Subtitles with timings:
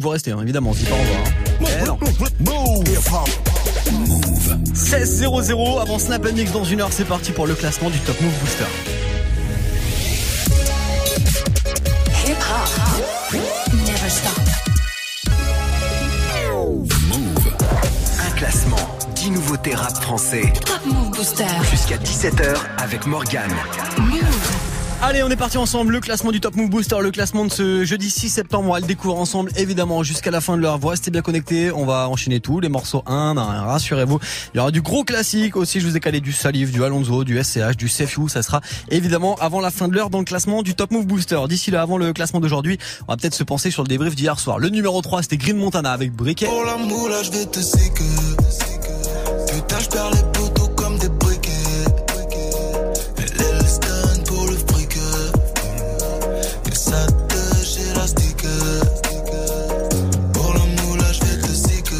[0.00, 1.18] Vous restez, hein, évidemment, on se dit pas au revoir.
[1.26, 1.64] hein.
[1.82, 1.98] Eh non.
[4.72, 8.32] 16-0-0 avant Snap Mix dans une heure, c'est parti pour le classement du Top Move
[8.40, 8.64] Booster.
[12.26, 13.40] Hip hop.
[13.72, 14.40] Never stop.
[18.24, 18.76] Un classement,
[19.16, 20.52] 10 nouveautés rap français.
[20.64, 21.44] Top Move Booster.
[21.72, 23.50] Jusqu'à 17h avec Morgane.
[23.98, 24.67] Move.
[25.00, 25.92] Allez, on est parti ensemble.
[25.92, 28.68] Le classement du Top Move Booster, le classement de ce jeudi 6 septembre.
[28.68, 30.90] On va le découvrir ensemble, évidemment, jusqu'à la fin de leur voix.
[30.90, 31.70] Restez bien connectés.
[31.70, 33.62] On va enchaîner tous les morceaux 1 à 1.
[33.66, 34.18] Rassurez-vous.
[34.52, 35.78] Il y aura du gros classique aussi.
[35.78, 38.28] Je vous ai calé du Salif, du Alonso, du SCH, du Sefiu.
[38.28, 41.38] Ça sera évidemment avant la fin de l'heure dans le classement du Top Move Booster.
[41.48, 42.76] D'ici là, avant le classement d'aujourd'hui,
[43.06, 44.58] on va peut-être se penser sur le débrief d'hier soir.
[44.58, 46.48] Le numéro 3, c'était Green Montana avec Briquet.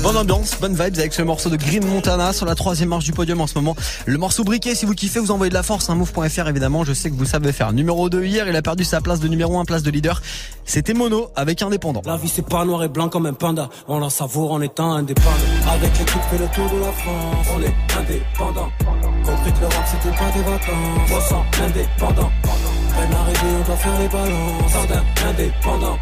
[0.09, 3.13] Bonne ambiance, bonne vibes avec ce morceau de Green Montana sur la troisième marche du
[3.13, 3.77] podium en ce moment.
[4.07, 6.95] Le morceau briquet, si vous kiffez, vous envoyez de la force, un move.fr évidemment, je
[6.95, 7.75] sais que vous savez faire.
[7.75, 10.23] Numéro 2 hier, il a perdu sa place de numéro 1, place de leader.
[10.65, 12.01] C'était Mono avec Indépendant.
[12.07, 13.69] La vie c'est pas noir et blanc comme un panda.
[13.87, 15.29] On la savoure en étant indépendant.
[15.71, 17.47] Avec l'équipe fait le tour de la France.
[17.55, 18.71] On est indépendant.
[19.27, 21.11] Compris que le rap c'était pas des vacances.
[21.13, 22.33] On sent indépendant.
[22.97, 24.73] Peine arrivée, on doit faire les balances.
[25.29, 25.99] Indépendant.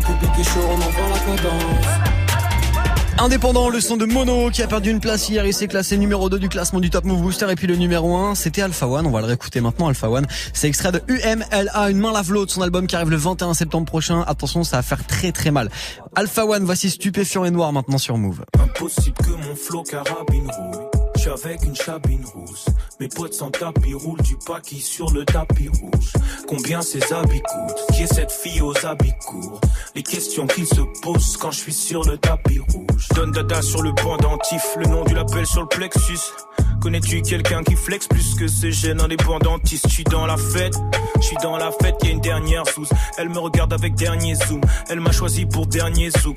[0.00, 2.25] Public est chaud, on envoie la cadence.
[3.18, 6.28] Indépendant, le son de Mono qui a perdu une place hier, il s'est classé numéro
[6.28, 9.06] 2 du classement du Top Move Booster et puis le numéro 1, c'était Alpha One,
[9.06, 10.26] on va le réécouter maintenant Alpha One.
[10.52, 13.86] C'est extrait de UMLA, une main lave l'autre, son album qui arrive le 21 septembre
[13.86, 14.22] prochain.
[14.26, 15.70] Attention, ça va faire très très mal.
[16.14, 18.44] Alpha One, voici Stupéfiant et Noir maintenant sur Move.
[21.26, 22.66] Suis avec une chabine rousse.
[23.00, 26.12] Mes potes sans tapis roulent du paquis sur le tapis rouge.
[26.46, 29.60] Combien ces habits coûtent Qui est cette fille aux habits courts
[29.96, 33.08] Les questions qu'ils se posent quand je suis sur le tapis rouge.
[33.16, 36.30] Donne dada sur le pendentif, le nom du label sur le plexus.
[36.80, 39.88] Connais-tu quelqu'un qui flex plus que ces gènes indépendantistes?
[39.88, 40.74] Je suis dans la fête,
[41.16, 42.86] je suis dans la fête, y une dernière sous.
[43.18, 44.60] Elle me regarde avec dernier zoom.
[44.88, 46.36] Elle m'a choisi pour dernier zouk.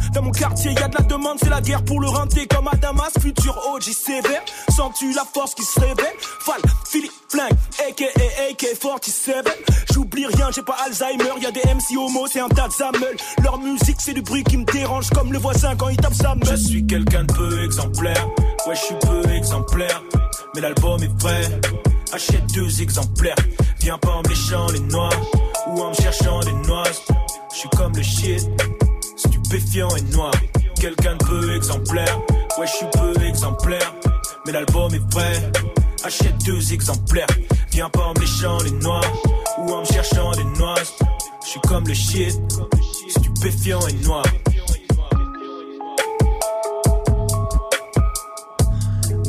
[0.13, 2.67] Dans mon quartier, y a de la demande, c'est la guerre pour le renter comme
[2.67, 3.11] à Damas.
[3.21, 3.83] Futur OG
[4.69, 6.15] sens-tu la force qui se révèle?
[6.41, 7.53] Fall, Philippe Flingue,
[7.87, 8.05] aka
[8.49, 9.47] AK-47.
[9.93, 13.43] J'oublie rien, j'ai pas Alzheimer, y a des MC homo, c'est un tas de.
[13.43, 16.35] Leur musique, c'est du bruit qui me dérange comme le voisin quand il tape sa
[16.35, 16.49] meule.
[16.49, 18.27] Je suis quelqu'un de peu exemplaire,
[18.67, 20.03] ouais, je suis peu exemplaire.
[20.53, 21.59] Mais l'album est prêt,
[22.11, 23.35] achète deux exemplaires.
[23.79, 25.09] Viens pas en me les noix
[25.67, 26.83] ou en me cherchant des noix.
[27.53, 28.47] Je suis comme le shit
[29.51, 30.31] stupéfiant et noir.
[30.79, 32.19] Quelqu'un de peu exemplaire,
[32.57, 33.93] ouais, je suis peu exemplaire.
[34.45, 35.51] Mais l'album est prêt,
[36.05, 37.27] achète deux exemplaires.
[37.71, 39.01] Viens pas en me léchant les noix
[39.57, 40.75] ou en me cherchant des noix.
[41.43, 42.39] Je suis comme le shit,
[43.09, 44.23] stupéfiant et noir.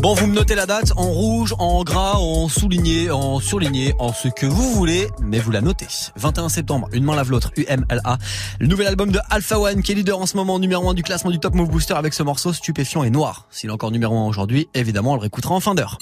[0.03, 4.13] Bon, vous me notez la date en rouge, en gras, en souligné, en surligné, en
[4.13, 5.87] ce que vous voulez, mais vous la notez.
[6.17, 8.19] 21 septembre, une main lave l'autre, UMLA.
[8.59, 11.05] Le nouvel album de Alpha One, qui est leader en ce moment, numéro 1 du
[11.05, 13.47] classement du Top Move Booster avec ce morceau stupéfiant et noir.
[13.53, 15.99] S'il est encore numéro 1 aujourd'hui, évidemment, on le réécoutera en fin d'heure.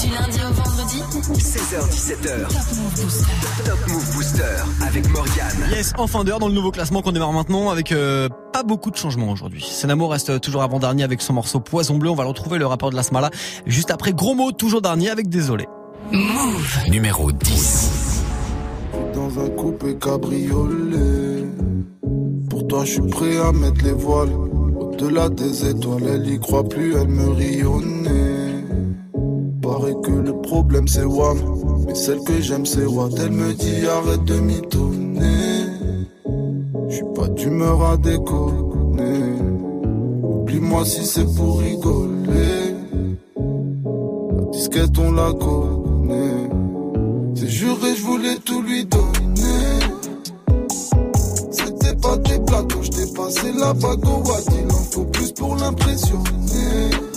[0.00, 1.02] Du lundi au vendredi.
[1.22, 2.48] 16h17h.
[2.48, 3.64] Top Move Booster.
[3.64, 4.42] Top Move Booster
[4.84, 5.70] avec Morgane.
[5.70, 8.90] Yes, en fin d'heure dans le nouveau classement qu'on démarre maintenant avec euh, pas beaucoup
[8.90, 9.62] de changements aujourd'hui.
[9.62, 12.10] Senamo reste toujours avant-dernier avec son morceau Poison Bleu.
[12.10, 13.30] On va le retrouver le rapport de la Smala
[13.66, 15.66] juste après Gros Mot, toujours dernier avec Désolé.
[16.10, 16.78] Move.
[16.90, 18.22] Numéro 10.
[19.14, 21.44] dans un coupé cabriolet.
[22.50, 24.32] Pour toi, je suis prêt à mettre les voiles.
[24.76, 28.51] Au-delà des étoiles, elle y croit plus, elle me rionnait.
[29.62, 31.38] Paraît que le problème c'est WAM.
[31.86, 33.12] Mais celle que j'aime, c'est Watt.
[33.16, 35.66] Elle me dit arrête de mitonner.
[36.88, 39.38] Je suis pas d'humeur à déconner.
[40.22, 42.74] Oublie-moi si c'est pour rigoler.
[43.36, 46.50] La disquette, on la connaît.
[47.36, 49.78] C'est juré, je voulais tout lui donner.
[51.52, 54.44] C'était pas des plateaux, je t'ai passé la bague au Watt.
[54.58, 57.11] Il en faut plus pour l'impressionner.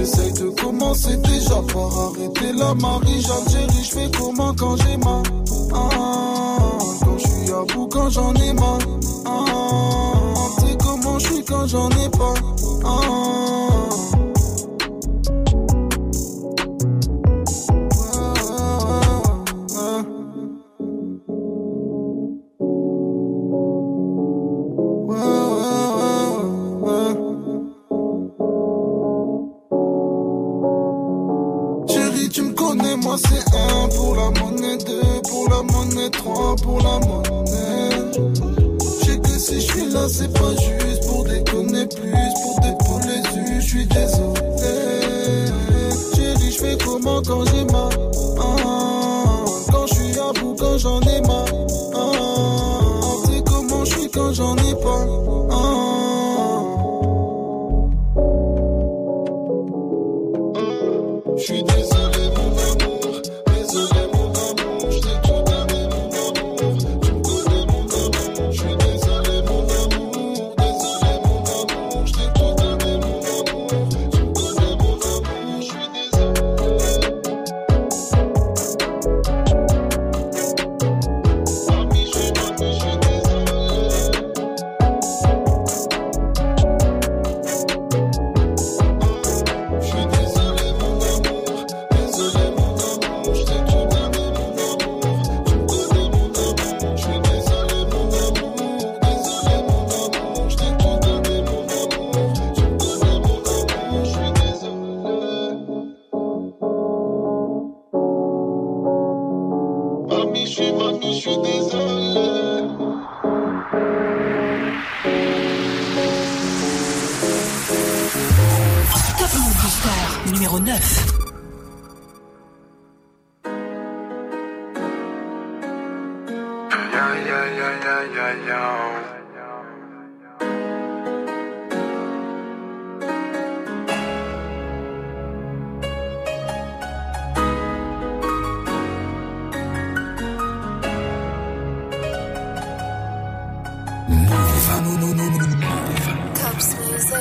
[0.00, 5.22] J'essaye de commencer déjà par arrêter la Marie J'Algérie, je fais comment quand j'ai mal?
[5.74, 5.88] Ah,
[7.04, 8.78] Quand je suis à bout, quand j'en ai mal.
[9.26, 9.44] Ah,
[10.82, 12.32] comment je suis quand j'en ai pas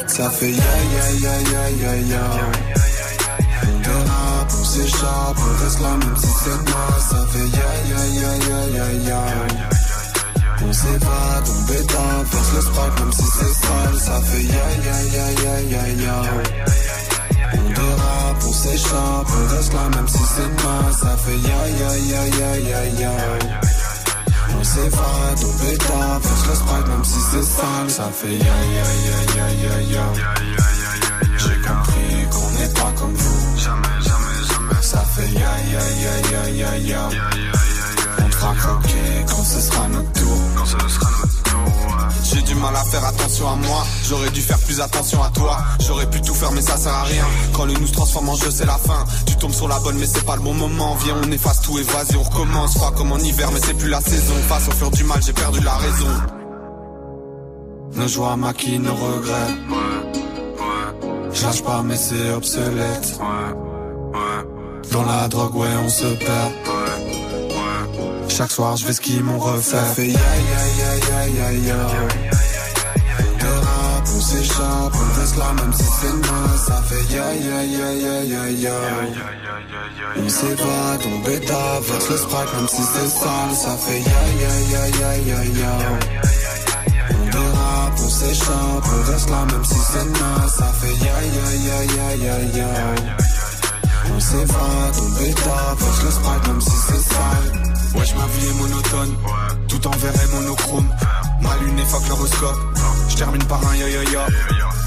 [0.07, 2.23] Ça fait ya ya ya ya ya ya.
[3.83, 6.87] De rap, on s'échappe, on reste là même si c'est moi.
[7.09, 9.19] Ça fait ya ya ya ya ya
[9.59, 9.78] ya.
[10.69, 11.97] On s'évade, on bêta,
[12.31, 13.99] verse le sprite même si c'est sale.
[14.05, 16.17] Ça fait ya ya ya ya ya ya.
[17.53, 20.93] On dérape, on s'échappe, on reste là même si c'est mal.
[20.93, 23.11] Ça fait ya ya ya ya ya ya.
[24.59, 27.89] On s'évade, on bêta, verse le sprite même si c'est sale.
[27.89, 30.05] Ça fait ya ya ya ya ya ya.
[31.39, 33.57] J'ai compris qu'on n'est pas comme vous.
[33.57, 34.81] Jamais, jamais, jamais.
[34.83, 37.09] Ça fait ya ya ya ya ya ya.
[38.21, 39.25] On sera tour.
[39.27, 40.48] Quand ce sera notre tour.
[42.23, 45.57] J'ai du mal à faire attention à moi, j'aurais dû faire plus attention à toi.
[45.79, 47.25] J'aurais pu tout faire mais ça sert à rien.
[47.53, 49.03] Quand le nous se transforme en jeu c'est la fin.
[49.25, 50.95] Tu tombes sur la bonne mais c'est pas le bon moment.
[51.03, 52.75] Viens on efface tout et vas-y on recommence.
[52.75, 54.35] Froid comme en hiver mais c'est plus la saison.
[54.47, 56.07] Face au fur du mal j'ai perdu la raison.
[57.95, 59.55] Nos joies maquillent nos regrets.
[61.43, 63.19] Lâche pas mais c'est obsolète.
[64.91, 66.78] Dans la drogue ouais on se perd.
[68.39, 69.75] Chaque soir je vais ce qu'ils m'ont refait.
[69.75, 71.75] Ça fait ya ya ya ya ya ya.
[73.37, 76.57] De rap on s'échappe, on reste là même si c'est nain.
[76.65, 78.77] Ça fait ya ya ya ya ya ya.
[80.15, 83.55] On s'évade, on bêta, verse le sprite même si c'est sale.
[83.61, 85.73] Ça fait ya ya ya ya ya ya.
[88.01, 90.47] On s'échappe, on reste là même si c'est nain.
[90.47, 92.69] Ça fait ya ya ya ya ya ya.
[94.15, 97.68] On s'évade, on bêta, verse le sprite même si c'est sale.
[98.15, 99.17] Ma vie est monotone,
[99.67, 100.89] tout en vert est monochrome.
[101.41, 102.03] Ma lune est fuck
[103.19, 104.27] je par un ya ya ya.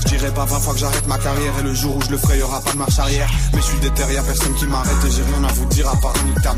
[0.06, 2.38] Je pas 20 fois que j'arrête ma carrière et le jour où je le ferai
[2.38, 3.28] y'aura pas de marche arrière.
[3.52, 5.96] Mais je suis déter, y'a personne qui m'arrête et j'ai rien à vous dire à
[5.96, 6.52] part nique ta.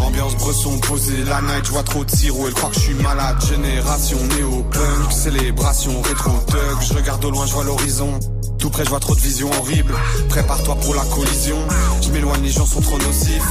[0.00, 2.94] Ambiance bresson posée la night, je vois trop de sirop, elle croit que je suis
[2.94, 3.36] malade.
[3.48, 8.20] Génération néo-punk, célébration rétro-thug, je regarde au loin, je vois l'horizon.
[8.66, 9.94] Tout près, je vois trop de visions horribles.
[10.28, 11.56] Prépare-toi pour la collision.
[12.02, 13.46] Je m'éloigne, les gens sont trop nocifs.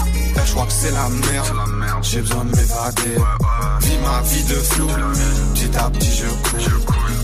[0.45, 1.55] Je crois que c'est la merde.
[2.01, 3.15] J'ai besoin de m'évader.
[3.79, 4.89] Vis ma vie de flou.
[5.53, 6.69] Petit à petit, je cours.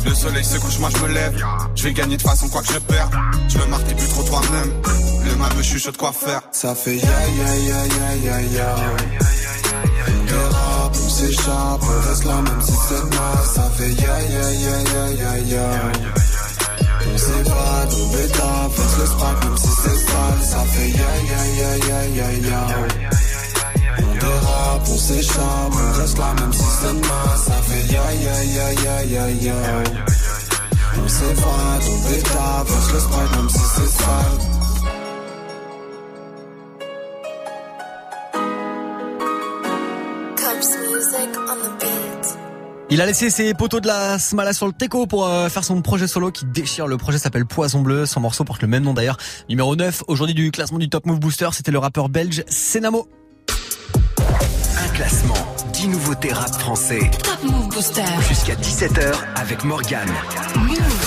[0.06, 1.46] Le soleil se couche, moi je me lève.
[1.76, 3.10] Je vais gagner de façon quoi que je perds.
[3.50, 4.72] Je me marque plus trop toi-même.
[5.26, 6.44] Le mal me chuchote quoi faire?
[6.54, 8.76] Ça fait ya ya ya ya ya ya.
[10.94, 13.46] On s'échappe, on reste là même si c'est mal.
[13.54, 16.31] Ça fait ya ya ya ya ya ya.
[17.14, 20.42] On bêta, flex le même si c'est sale.
[20.42, 22.62] Ça fait ya ya ya ya ya ya.
[24.00, 27.38] On dérape, on s'échappe, on reste là même si c'est mal.
[27.46, 29.58] Ça fait ya ya ya ya ya ya.
[30.98, 31.08] On
[32.88, 34.40] flex le même si c'est sale.
[40.62, 41.91] Music on the beat.
[42.94, 45.82] Il a laissé ses poteaux de la Smala sur le teco pour euh, faire son
[45.82, 46.88] projet solo qui déchire.
[46.88, 48.06] Le projet s'appelle Poison Bleu.
[48.06, 49.16] Son morceau porte le même nom d'ailleurs.
[49.48, 53.08] Numéro 9 aujourd'hui du classement du Top Move Booster, c'était le rappeur belge Senamo.
[54.78, 55.36] Un classement,
[55.82, 57.10] 10 nouveautés rap français.
[57.24, 58.04] Top Move Booster.
[58.30, 60.12] Jusqu'à 17h avec Morgane.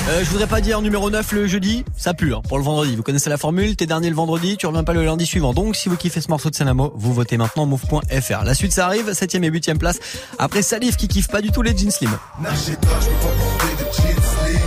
[0.08, 2.96] Euh, je voudrais pas dire numéro 9 le jeudi, ça pue hein, pour le vendredi.
[2.96, 5.54] Vous connaissez la formule, t'es dernier le vendredi, tu reviens pas le lundi suivant.
[5.54, 8.42] Donc si vous kiffez ce morceau de Senamo, vous votez maintenant move.fr.
[8.42, 10.00] La suite ça arrive, 7ème et 8ème place.
[10.40, 12.10] Après Salif qui kiffe pas du tout les jeans slim.
[12.42, 14.58] N'achète pas, je peux pas porter de jeans slim.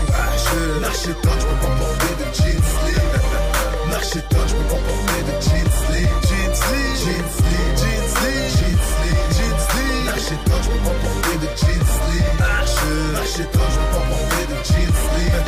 [7.78, 7.87] Je
[10.28, 10.38] slim.
[10.38, 12.28] N'achète pas, je peux pas porter de jeans slim.
[12.68, 15.44] Je n'achète pas, je peux pas porter de jeans slim.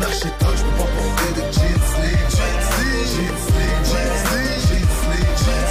[0.00, 2.18] N'achète pas, je peux pas porter de jeans slim.
[2.36, 5.70] Jeans slim, jeans slim, jeans slim, jeans slim, jeans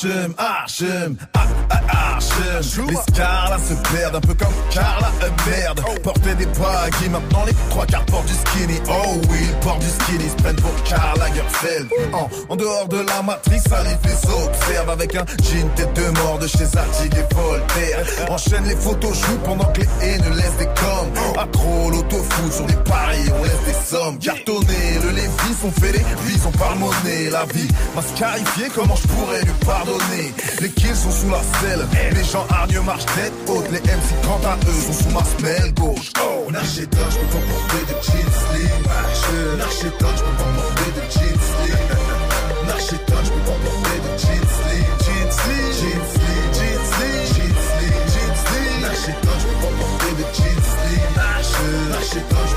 [0.00, 0.09] slim.
[0.40, 2.86] Archem, Archem, ah, Archem.
[2.88, 5.10] Les stars là se perdent un peu comme Carla,
[5.46, 5.80] merde.
[6.02, 8.80] Porter des baggy, maintenant les trois quarts portent du skinny.
[8.88, 11.88] Oh oui, ils portent du skinny, ils se prennent pour Karl Lagerfeld.
[12.14, 16.08] En, en dehors de la matrice, ça les fait s'observe avec un jean tête de
[16.20, 18.06] mort de chez Zartig et Voltaire.
[18.30, 21.38] Enchaîne les photos shoot pendant que les haines laissent des coms.
[21.38, 24.18] Accro, l'auto-foot sur des paris, on laisse des sommes.
[24.18, 27.28] Cartonné, le Lévis, on fait les vies, on parle monnaie.
[27.30, 30.29] La vie m'a scarifié, comment je pourrais lui pardonner?
[30.60, 33.68] Les kills sont sous la selle, les gens hargneux marchent tête haute.
[33.70, 36.10] Les MC quant à eux sont sous ma semelle gauche.
[36.20, 38.80] Oh, N'achète pas, je peux pas porter de jeans slim.
[39.58, 41.78] N'achète pas, je peux pas porter de jeans slim.
[42.66, 44.84] N'achète pas, je peux pas porter de jeans slim.
[45.04, 49.20] Jeans slim, jeans slim, jeans slim, jeans slim, jeans slim.
[49.20, 51.10] Pas, je peux pas porter de jeans slim.
[51.90, 52.54] N'achète pas, je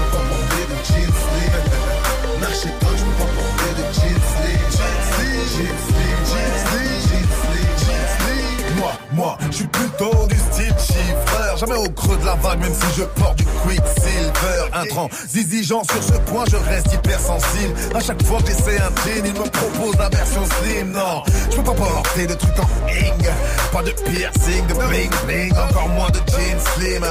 [9.14, 11.58] Moi, je suis plutôt du style chiffreur.
[11.58, 14.70] Jamais au creux de la vague, même si je porte du quicksilver.
[14.74, 17.74] Intransigeant sur ce point, je reste hypersensible.
[17.94, 20.92] À chaque fois que j'essaie un jean, il me propose la version slim.
[20.92, 23.28] Non, je peux pas porter de trucs en ing.
[23.72, 27.06] Pas de piercing, de bling bling, encore moins de jeans slim.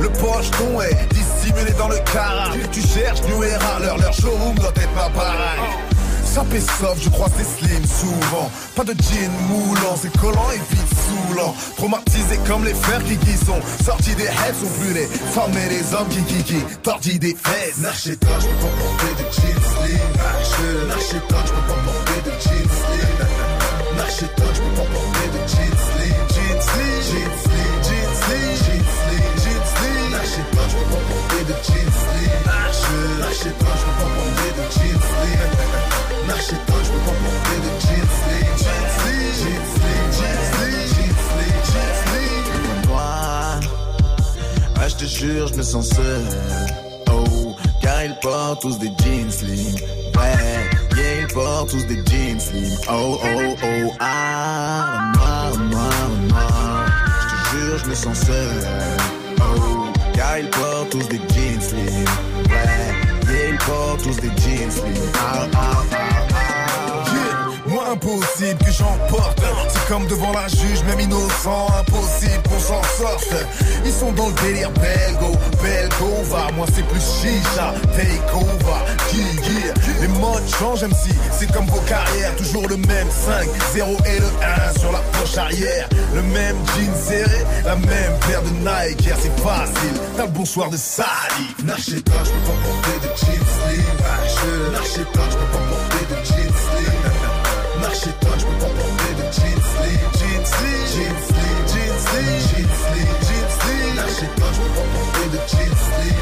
[0.00, 2.50] Le pocheton est dissimulé dans le cara.
[2.72, 5.95] Tu cherches New Era, leur, leur showroom doit être pas pareil.
[6.36, 8.50] Sapé soft, je crois c'est slim souvent.
[8.74, 11.54] Pas de jean moulant, c'est collant et vite saoulant.
[11.78, 15.70] Traumatisé comme les fers qui qui sont sortis des heads, sont plus les femmes et
[15.70, 17.78] les hommes qui qui qui tordis des fesses.
[17.78, 20.12] N'achète pas, je peux pas porter de jeans slim.
[20.44, 23.16] Je pas, je peux pas porter de jeans slim.
[23.96, 26.20] N'achète pas, je peux pas porter de jeans slim.
[26.36, 30.12] Jeans slim, jeans slim, jeans slim, jeans slim, jeans slim.
[30.52, 32.44] Pas, je peux pas porter de jeans slim.
[32.44, 35.85] Je pas, je peux pas porter de jeans slim.
[36.26, 38.06] Pas, je peux pas porter de jeans
[44.86, 46.24] ouais, je te jure, je me sens seul.
[47.12, 49.74] Oh, car ils portent tous des jeans slim.
[50.16, 52.76] Ouais, yeah, ils portent tous des jeans slim.
[52.90, 55.90] Oh, oh, oh, ah, moi, moi,
[56.28, 56.48] moi.
[57.20, 58.66] Je te jure, je me sens seul.
[59.40, 62.04] Oh, car ils portent tous des jeans slim.
[62.48, 64.94] Ouais, yeah, ils portent tous des jeans slim.
[65.14, 66.05] Ah, ah, ah, ah.
[67.86, 69.40] Yeah, impossible que j'emporte.
[69.68, 73.34] C'est comme devant la juge même innocent Impossible qu'on s'en sorte.
[73.84, 79.62] Ils sont dans le délire belgo Belgo va Moi c'est plus chicha Take over Gigi.
[80.00, 84.20] Les modes changent même si C'est comme vos carrières Toujours le même 5 0 et
[84.20, 84.26] le
[84.74, 85.88] 1 sur la poche arrière.
[86.14, 89.08] Le même jean serré La même paire de Nike.
[89.20, 90.00] C'est facile.
[90.16, 91.06] T'as le bonsoir de Sally.
[91.64, 93.84] N'achète pas, je peux pas porter de jeans slim.
[94.28, 95.65] Je n'achète pas, je peux pas
[100.62, 103.96] Lee, Jeans Lee, Jeans Lee, Jeans Lee, Jeans Lee.
[103.96, 106.16] Lâchez pas, je veux pas porter de Jeans Lee.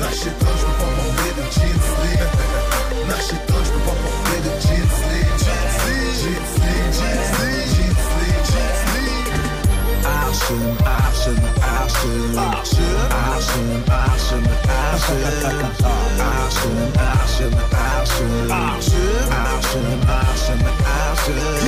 [0.00, 2.20] Lâchez, pas, je veux pas porter de Jeans Lee.
[3.08, 4.94] Lâchez pas, je veux pas porter de Jeans
[5.42, 5.76] Jeans
[6.22, 7.28] Jeans Jeans
[7.72, 8.04] Jeans
[8.50, 9.22] Jeans Lee.
[10.04, 14.46] Arschen, Arschen, Arschen, Arschen, Arschen, Arschen,
[14.82, 15.18] Arschen,
[16.42, 19.06] Arschen, Arschen, Arschen,
[20.08, 21.61] Arschen, Arschen,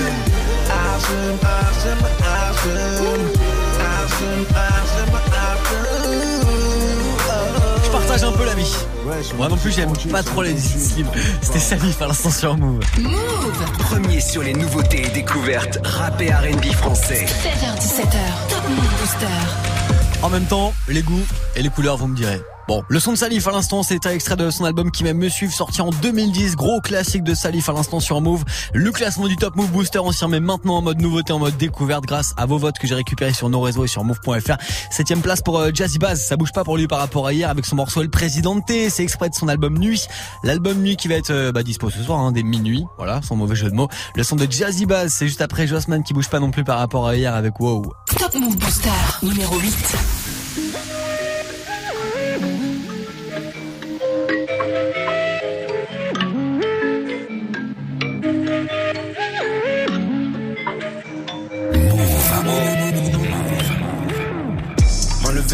[9.36, 11.06] Moi non plus, j'aime pas trop les slims.
[11.40, 12.80] C'était Salif à l'instant sur Move.
[13.78, 17.24] Premier sur les nouveautés et découvertes rap et R&B français.
[17.26, 19.26] 16h17h, Top Move Booster.
[20.22, 21.26] En même temps, les goûts
[21.56, 22.40] et les couleurs, vous me direz.
[22.66, 25.18] Bon, le son de Salif à l'instant, c'est un extrait de son album qui m'aime
[25.18, 28.42] me suivre, sorti en 2010, gros classique de Salif à l'instant sur Move.
[28.72, 31.58] Le classement du Top Move Booster, on s'y remet maintenant en mode nouveauté, en mode
[31.58, 34.56] découverte grâce à vos votes que j'ai récupérés sur nos réseaux et sur move.fr.
[34.90, 37.50] Septième place pour euh, Jazzy Baz, ça bouge pas pour lui par rapport à hier
[37.50, 40.06] avec son morceau El Presidente, c'est exprès de son album Nuit.
[40.42, 43.36] L'album Nuit qui va être euh, bah, dispo ce soir, hein, dès minuit, voilà, sans
[43.36, 43.88] mauvais jeu de mots.
[44.16, 46.78] Le son de Jazzy Baz, c'est juste après Jossman qui bouge pas non plus par
[46.78, 47.92] rapport à hier avec Wow.
[48.18, 48.90] Top Move Booster
[49.22, 50.33] numéro 8.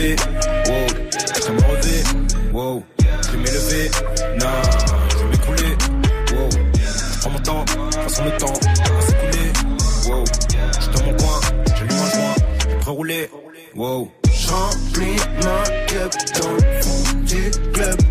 [0.01, 0.07] Wow,
[1.37, 2.03] je me relever,
[2.55, 3.91] wow, je vais m'élever,
[4.39, 4.47] non,
[5.11, 5.77] je vais m'écrouler,
[6.33, 9.53] wow, je prends mon temps, façon le temps va s'écouler,
[10.09, 11.41] wow, je suis dans mon coin,
[11.77, 12.35] j'allume un joint,
[12.81, 13.31] je vais rouler,
[13.75, 14.11] wow.
[14.49, 18.10] Remplis ma cup dans le fond du club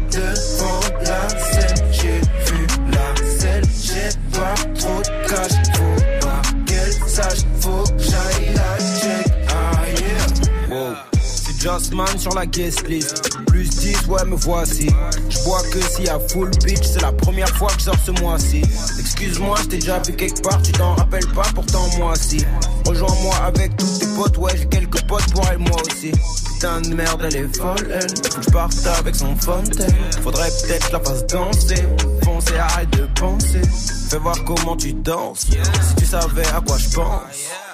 [11.60, 13.38] Justman sur la guest list.
[13.48, 14.88] Plus 10, ouais, me voici.
[15.30, 18.12] Je bois que y a full bitch, c'est la première fois que je sors ce
[18.22, 18.62] mois-ci.
[18.98, 22.46] Excuse-moi, je t'ai déjà vu quelque part, tu t'en rappelles pas, pourtant moi si.
[22.86, 26.12] Rejoins-moi avec tous tes potes, ouais, j'ai quelques potes pour elle, moi aussi.
[26.54, 28.10] Putain de merde, elle est folle, elle.
[28.32, 29.94] Faut que avec son fontaine.
[30.24, 31.84] Faudrait peut-être la fasse danser.
[32.24, 33.62] Foncer, arrête de penser.
[34.10, 35.42] Fais voir comment tu danses.
[35.42, 37.22] Si tu savais à quoi je pense.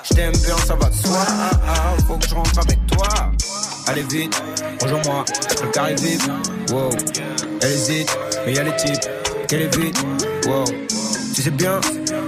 [0.09, 1.25] Je t'aime bien, ça va de soi.
[1.27, 3.31] Ah, ah, faut que je rentre avec toi.
[3.87, 4.41] Allez vite,
[4.81, 5.25] rejoins-moi,
[5.61, 6.27] le carré vite.
[6.71, 6.89] Wow,
[7.61, 9.09] elle hésite, mais y'a les types.
[9.47, 9.97] Qu'elle est vite,
[10.47, 10.65] wow.
[11.35, 11.79] Tu sais bien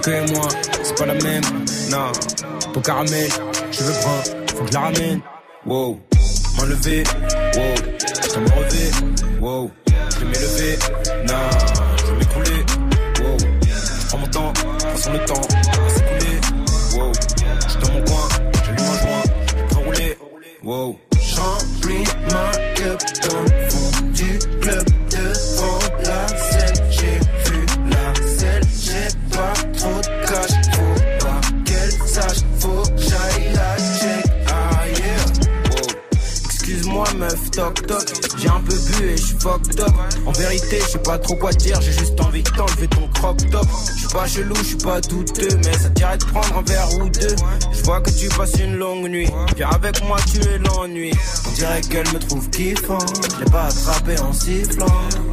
[0.02, 0.48] que et moi,
[0.84, 1.42] c'est pas la même.
[1.90, 2.12] Non,
[2.72, 3.28] pour caramel,
[3.72, 4.22] je veux prendre,
[4.54, 5.20] faut que je la ramène.
[5.66, 5.98] Wow,
[6.56, 7.02] m'enlever,
[7.56, 7.74] wow.
[8.22, 8.90] Je me relever,
[9.40, 9.70] wow.
[10.10, 10.78] Je vais m'élever,
[11.26, 11.34] non,
[11.98, 12.64] je vais m'écrouler,
[13.20, 13.36] wow.
[14.08, 14.52] Prends mon temps,
[14.94, 16.40] façon le temps va s'écouler,
[16.94, 17.12] wow.
[17.68, 18.28] Je dans mon coin,
[18.64, 19.22] j'allume un joint,
[19.70, 20.18] je rouler,
[20.62, 20.98] wow.
[22.30, 26.26] Ma cup dans le fond du club devant la.
[26.90, 30.08] J'ai vu la scène, j'ai pas trop de
[31.18, 31.40] pas
[32.06, 34.24] sache, faut que j'aille la check.
[34.48, 34.84] Ah.
[36.44, 38.17] Excuse-moi meuf, toc toc
[38.58, 39.92] un peu bu et je suis fucked up.
[40.26, 43.36] En vérité, je sais pas trop quoi dire J'ai juste envie de t'enlever ton crop
[43.50, 43.66] top.
[43.94, 46.88] Je suis pas chelou, je suis pas douteux Mais ça dirait de prendre un verre
[47.00, 47.36] ou deux.
[47.72, 51.12] Je vois que tu passes une longue nuit Viens avec moi, tu es l'ennui.
[51.46, 52.98] On dirait qu'elle me trouve kiffant
[53.32, 54.86] Je l'ai pas attrapé en sifflant.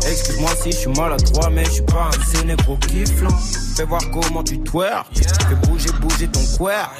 [0.07, 3.38] Excuse-moi si je suis maladroit Mais je suis pas un sénégro kifflant.
[3.75, 6.91] Fais voir comment tu twerk Fais bouger, bouger ton queer.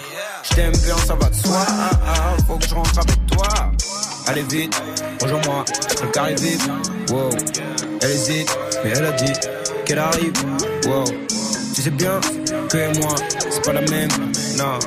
[0.44, 3.72] Je t'aime bien, ça va de soi ah, ah, Faut que je rentre avec toi
[4.28, 4.82] Allez vite,
[5.22, 5.66] rejoins-moi,
[6.02, 6.62] le carré vite,
[7.12, 7.30] wow.
[8.02, 9.34] Elle hésite, mais elle a dit
[9.86, 10.34] qu'elle arrive,
[10.88, 11.04] wow.
[11.76, 12.20] Tu sais bien
[12.70, 13.16] que et moi,
[13.50, 14.10] c'est pas la même,
[14.58, 14.80] non.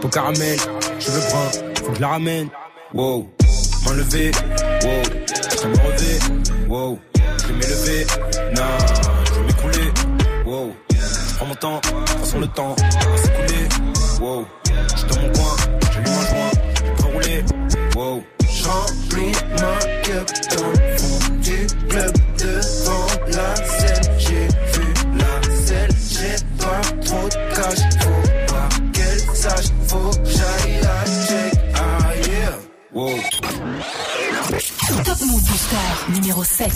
[0.00, 0.58] Pour caramel,
[1.00, 1.50] je veux prendre,
[1.82, 2.48] faut que je la ramène,
[2.94, 3.28] wow.
[3.84, 4.30] M'enlever,
[4.82, 5.02] wow.
[5.62, 6.18] Je me relever,
[6.68, 6.98] wow.
[7.42, 8.06] Je vais m'élever,
[8.54, 8.62] non.
[9.26, 9.92] Je vais m'écrouler,
[10.44, 10.72] wow.
[10.90, 11.80] Je prends mon temps,
[12.20, 13.68] façon le temps va s'écouler,
[14.20, 14.46] wow.
[14.96, 15.56] Je dans mon coin,
[15.92, 17.44] j'allume un joint, je peux rouler.
[18.66, 24.06] Remplis ma cup dans le fond du club devant la scène.
[24.18, 24.86] J'ai vu
[25.18, 25.34] la
[25.66, 27.82] scène, j'ai pas trop de cash.
[28.00, 31.52] Faut pas qu'elle sache, faut j'aille la check.
[31.74, 32.54] Ah yeah.
[32.92, 33.18] Wow.
[35.04, 36.70] Top Move Booster numéro 7.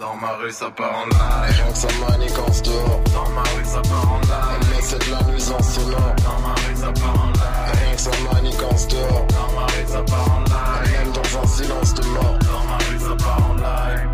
[0.00, 1.56] Dans ma rue ça part en live.
[1.56, 3.00] Rien que ça manigance dehors.
[3.12, 4.68] Dans ma rue ça part en live.
[4.70, 7.80] Mais c'est de la nuisance sonore Dans ma rue ça part en live.
[7.82, 9.26] Rien que ça manigance dehors.
[9.28, 10.92] Dans ma rue ça part en live.
[10.92, 12.38] Même dans un silence de mort.
[12.40, 14.08] Dans ma rue ça part en live.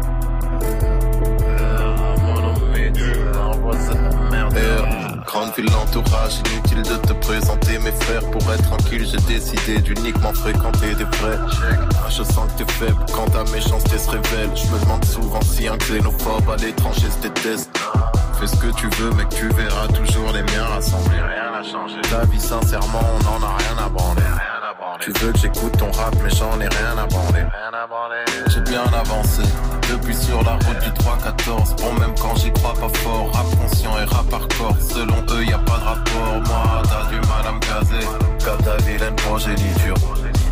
[1.43, 2.93] Euh, Mon ennui,
[3.39, 5.06] envoie cette merde
[5.37, 7.79] Ville l'entourage, inutile de te présenter.
[7.79, 11.39] Mes frères Pour être tranquille j'ai décidé d'uniquement fréquenter des vrais.
[11.95, 14.51] Ah, Je sens que t'es faible quand ta méchanceté se révèle.
[14.55, 17.71] Je me demande souvent si un xénophobe à l'étranger se déteste
[18.39, 22.01] Fais ce que tu veux mec tu verras toujours les miens rassemblés Rien n'a changé
[22.03, 24.23] Ta vie sincèrement on en a rien à branler
[25.01, 27.45] Tu Tu veux que j'écoute ton rap, mais j'en ai rien à branler.
[28.49, 29.43] J'ai bien avancé,
[29.91, 31.81] depuis sur la route du 3-14.
[31.81, 34.77] Bon, même quand j'y crois pas fort, rap conscient et rap hardcore.
[34.81, 36.43] Selon eux, y a pas de rapport.
[36.47, 38.07] Moi, t'as du mal à me caser.
[38.45, 39.97] Comme ta vilaine progéniture.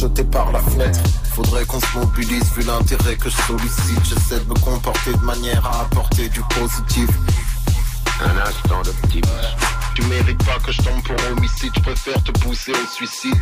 [0.00, 0.98] jeté par la fenêtre.
[1.34, 4.02] Faudrait qu'on se mobilise vu l'intérêt que je sollicite.
[4.04, 7.08] J'essaie de me comporter de manière à apporter du positif.
[8.24, 9.30] Un instant d'optimisme.
[9.94, 13.36] Tu mérites pas que je tombe pour homicide, je préfère te pousser au suicide.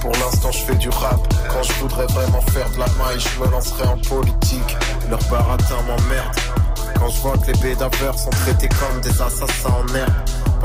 [0.00, 1.20] Pour l'instant, je fais du rap.
[1.50, 4.76] Quand je voudrais vraiment faire de la maille, je me lancerai en politique.
[5.10, 6.36] Leur baratin m'emmerde.
[6.98, 10.12] Quand je vois que les bédaveurs sont traités comme des assassins en herbe.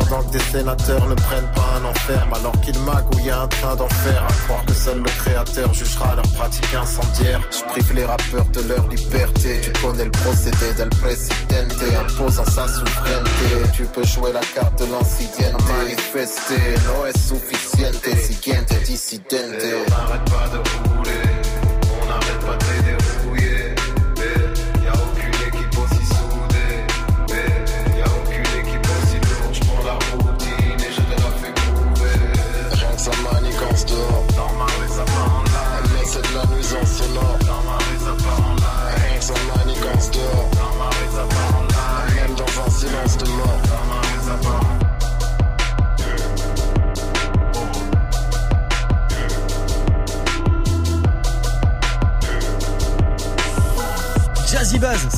[0.10, 4.26] Pendant que des sénateurs ne prennent pas un enferme Alors qu'ils magouillent un train d'enfer
[4.28, 8.62] À croire que seul le créateur jugera leur pratique incendiaire Je prive les rappeurs de
[8.68, 9.62] leur liberté.
[9.62, 13.72] Tu connais le procédé del presidente Imposant sa souveraineté.
[13.74, 19.62] Tu peux jouer la carte de l'ancienneté Manifester no es suficiente Siguiente dissidente.
[19.62, 21.29] On n'arrête pas de rouler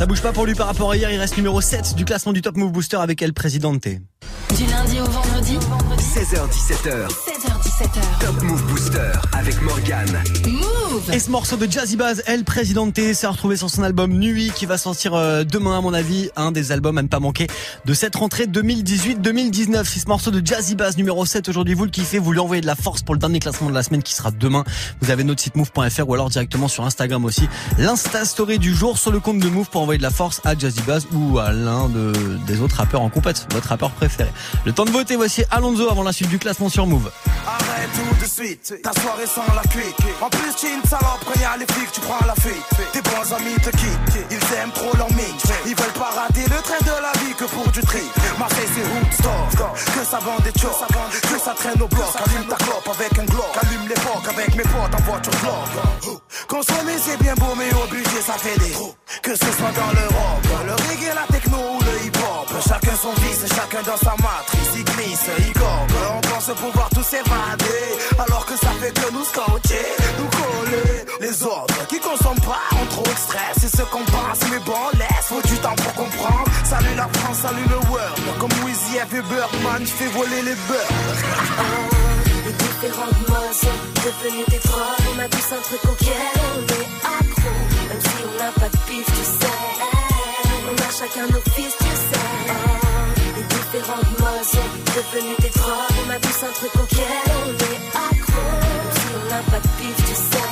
[0.02, 2.34] ça bouge pas pour lui par rapport à hier, il reste numéro 7 du classement
[2.34, 3.88] du Top Move Booster avec El Presidente.
[4.58, 5.58] Du lundi au vendredi
[5.98, 10.08] 16h17h, 16h17h Top Move Booster avec Morgan.
[10.46, 14.52] Move Et ce morceau de Jazzy Baz, El Presidente, s'est retrouvé sur son album Nuit
[14.54, 17.48] qui va sortir euh, demain à mon avis, un des albums à ne pas manquer
[17.86, 19.86] de cette rentrée 2018-2019.
[19.86, 22.62] Si ce morceau de Jazzy Baz numéro 7 aujourd'hui vous le kiffez, vous lui envoyez
[22.62, 24.66] de la force pour le dernier classement de la semaine qui sera demain.
[25.02, 27.48] Vous avez notre site move.fr ou alors directement sur Instagram aussi.
[27.78, 30.58] L'Insta Story du jour sur le compte de Move pour envoyer de la force à
[30.58, 32.12] Jazzy Baz ou à l'un de,
[32.48, 34.30] des autres rappeurs en compète, votre rappeur préféré.
[34.66, 37.12] Le temps de voter, voici Alonso avant la suite du classement sur Move.
[37.48, 39.98] Arrête tout de suite, ta soirée sans la cuite.
[40.22, 42.64] En plus, tu es une salope, quand y a les flics, tu prends la fuite.
[42.94, 45.44] Tes bons amis te quittent, ils aiment trop leur mix.
[45.66, 48.04] Ils veulent pas rater le train de la vie que pour du tri.
[48.38, 50.88] Marseille, c'est Woodstock, que ça vend des chocs,
[51.22, 52.14] que ça traîne au bloc.
[52.24, 56.20] Allume ta clope avec un glock, allume l'époque avec mes potes en voiture bloc.
[56.48, 58.94] Consommer, c'est bien beau, mais au budget, ça fait des roues.
[59.24, 61.26] Que ce soit dans l'Europe, le reggae, la
[63.48, 64.72] chacun dans sa matrice.
[64.76, 65.54] Il glisse, il.
[65.62, 67.98] On pense pouvoir tous s'évader.
[68.20, 69.86] Alors que ça fait que nous scotcher,
[70.18, 71.06] nous coller.
[71.20, 73.58] Les autres qui consomment pas ont trop de stress.
[73.60, 75.26] C'est ce qu'on pense, mais bon, laisse.
[75.26, 76.46] Faut du temps pour comprendre.
[76.64, 78.20] Salut la France, salut le world.
[78.40, 80.92] Comme a fait Birdman, je fais voler les beurres.
[82.46, 84.60] Les différentes modes sont devenues des.
[84.70, 87.52] On a tous un truc auquel on est accro.
[87.90, 89.52] Même si on n'a pas de pif, tu sais.
[90.70, 92.71] On a chacun nos fils, tu sais.
[94.42, 95.96] Sont devenues des drogues.
[96.04, 98.42] On a tous un truc auquel on est accro.
[98.92, 100.50] Si on n'a pas de pif, tu sais.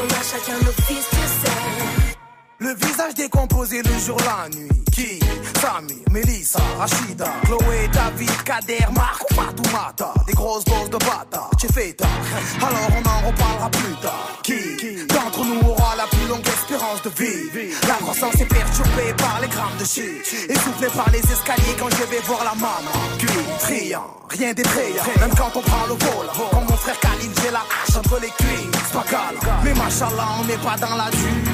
[0.00, 2.16] On a chacun nos fils, tu sais.
[2.58, 4.68] Le visage décomposé le jour, la nuit.
[4.90, 5.20] Qui
[5.60, 10.12] Samy, Melissa, Rachida, Chloé, David, Kader, Marc ou Fatoumata.
[10.26, 11.96] Des grosses doses de bata, tu fais.
[12.60, 14.28] Alors on en reparlera plus tard.
[14.42, 17.70] Qui d'entre nous aura la plus longue espérance de vie?
[18.22, 20.48] Croissance est perturbée par les grammes de shit.
[20.48, 22.94] Essoufflé par les escaliers quand je vais voir la maman.
[23.18, 25.02] Cuit, triant, rien d'effrayant.
[25.18, 26.26] Même quand on prend le vol.
[26.52, 28.70] Comme mon frère Khalil, j'ai la hache entre les cuisses.
[28.86, 29.40] C'est pas calme.
[29.64, 31.50] Mais machallah, on n'est pas dans la dure.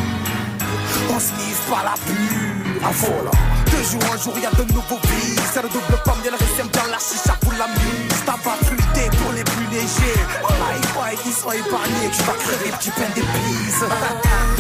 [1.09, 3.31] On sniffe pas la pure Affolant
[3.67, 6.69] De jour en jour y'a de nouveaux vies C'est le double pomme y'a le récème
[6.73, 11.33] dans la chicha pour la muse Tabac fruité pour les plus légers Aïe aïe qu'ils
[11.33, 14.58] soient épargnés Que tu vas crever d'épices Les différentes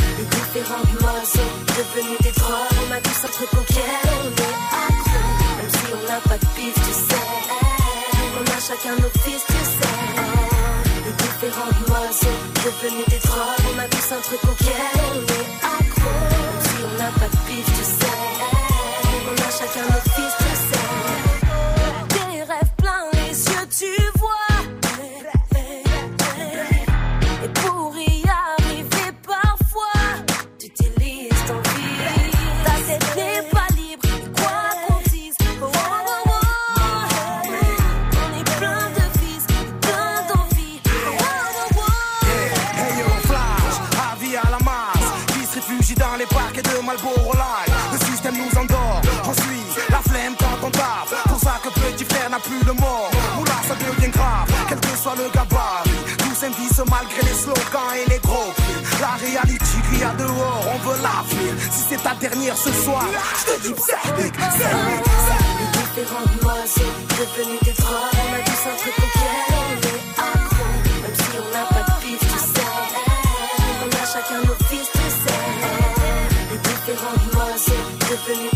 [1.78, 2.76] devenus des drogues.
[2.82, 5.22] On a tous un truc auquel on est accro.
[5.58, 7.26] Même si on n'a pas de pif, tu sais.
[8.38, 9.96] On a chacun nos fils, tu sais.
[11.06, 13.62] Les différents oiseaux devenus des drogues.
[13.70, 16.14] On a tous un truc auquel on est accro.
[16.42, 17.67] Même si on n'a pas de pif,
[56.86, 58.54] Malgré les slogans et les gros.
[59.00, 61.56] La réalité crie à dehors, on veut la ville.
[61.72, 63.04] Si c'est ta dernière ce soir,
[63.40, 67.74] je te dis pseudique, Les différentes modes sont devenues des.
[67.82, 68.38] On a.
[71.02, 72.70] Même n'a pas de pif, tu sais.
[73.82, 75.38] On a chacun nos fils, tu sais.
[76.52, 76.58] Les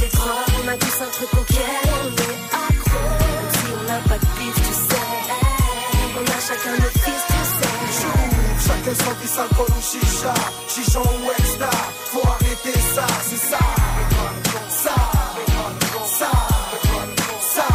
[0.01, 0.53] des drogues.
[0.63, 1.42] On a tous un truc
[9.53, 10.35] alcool ou chicha,
[10.69, 11.71] chichon ou extra.
[12.11, 13.59] Faut arrêter ça, c'est ça.
[14.69, 14.95] Ça,
[16.19, 16.31] ça,
[17.55, 17.69] ça.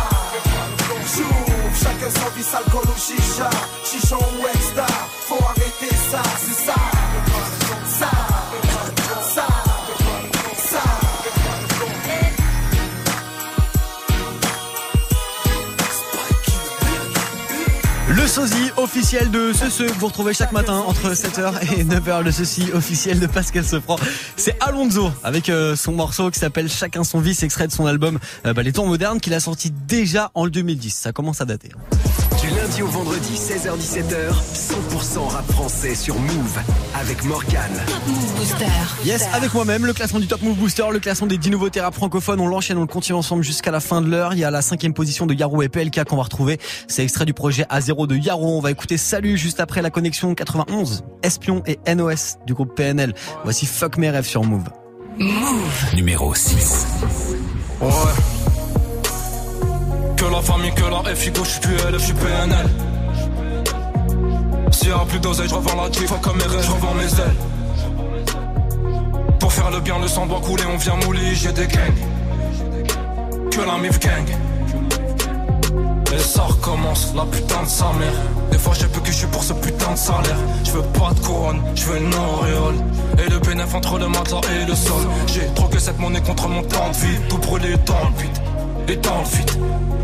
[1.16, 3.50] J'ouvre, chacun son fils alcool ou chicha,
[3.84, 4.88] chichon ou extra.
[5.28, 6.76] Faut arrêter ça, c'est ça.
[8.00, 8.12] Ça,
[9.36, 9.48] ça, ça.
[18.10, 22.24] Le sosie officiel de ce ce que vous retrouvez chaque matin entre 7h et 9h.
[22.24, 23.98] Le sosie officiel de Pascal Sefranc.
[24.38, 28.18] C'est Alonso avec euh, son morceau qui s'appelle Chacun son vice, extrait de son album
[28.46, 30.90] euh, bah, Les temps modernes qu'il a sorti déjà en 2010.
[30.94, 31.72] Ça commence à dater.
[32.68, 36.60] Lundi au vendredi, 16h-17h, 100% rap français sur Move
[37.00, 37.72] avec Morgan.
[38.36, 38.66] Booster.
[39.06, 41.94] Yes, avec moi-même, le classement du Top Move Booster, le classement des 10 nouveautés rap
[41.94, 42.40] francophones.
[42.42, 44.34] On l'enchaîne, on le continue ensemble jusqu'à la fin de l'heure.
[44.34, 46.60] Il y a la cinquième position de Yaro et PLK qu'on va retrouver.
[46.88, 48.58] C'est extrait du projet A0 de Yaro.
[48.58, 51.06] On va écouter Salut juste après la connexion 91.
[51.24, 53.14] Espion et NOS du groupe PNL.
[53.44, 54.66] Voici Fuck mes rêves sur Move.
[55.94, 56.88] Numéro 6.
[57.82, 58.37] Ouais.
[60.38, 62.70] Que la famille, que la FIGO, je suis QLF, je suis PNL.
[64.72, 67.36] S'il y a plus d'oseille, je revends la G, comme mes je revends mes ailes.
[69.40, 71.92] Pour faire le bien, le sang doit couler, on vient mouler, j'ai des gangs.
[73.50, 74.28] Que la MIF gang.
[76.14, 78.14] Et ça recommence, la putain de sa mère.
[78.52, 80.38] Des fois, j'ai peu que je suis pour ce putain de salaire.
[80.64, 82.76] Je veux pas de couronne, je veux une auréole.
[83.18, 85.02] Et le bénéf entre le matelas et le sol.
[85.26, 87.18] J'ai troqué cette monnaie contre mon temps de vie.
[87.28, 88.38] Tout brûler dans le vide,
[88.90, 89.52] et dans le vide.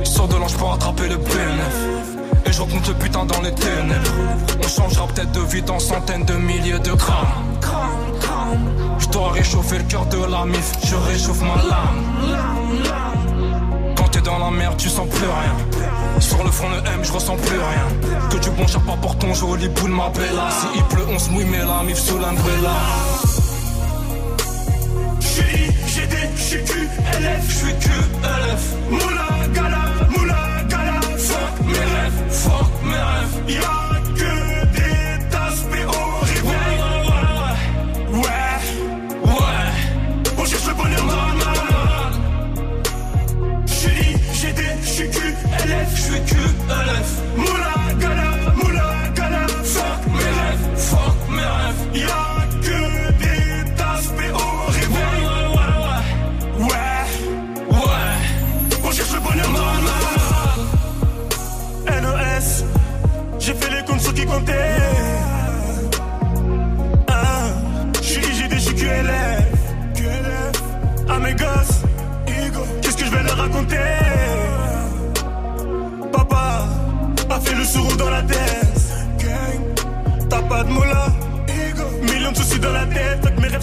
[0.04, 1.78] Sors de l'ange pour attraper le bénéf.
[2.46, 4.12] Et je recompte le putain dans les ténèbres.
[4.64, 7.44] On changera peut-être de vie dans centaines de milliers de grammes.
[9.00, 12.04] Je dois réchauffer le cœur de la mif, je réchauffe ma lame.
[13.96, 16.20] Quand t'es dans la merde, tu sens plus rien.
[16.20, 18.30] Sur le front de M, je ressens plus rien.
[18.30, 20.50] Que du bon pas pour ton joli boule, ma bella.
[20.52, 22.76] Si il pleut, on se mouille, mais la mif sous l'umbrella.
[26.44, 28.64] GD, j'suis QLF, j'suis QLF.
[28.90, 31.00] Moula gala, moula gala.
[31.18, 33.62] Fuck mes rêves, fuck mes rêves.
[33.62, 33.83] Y'a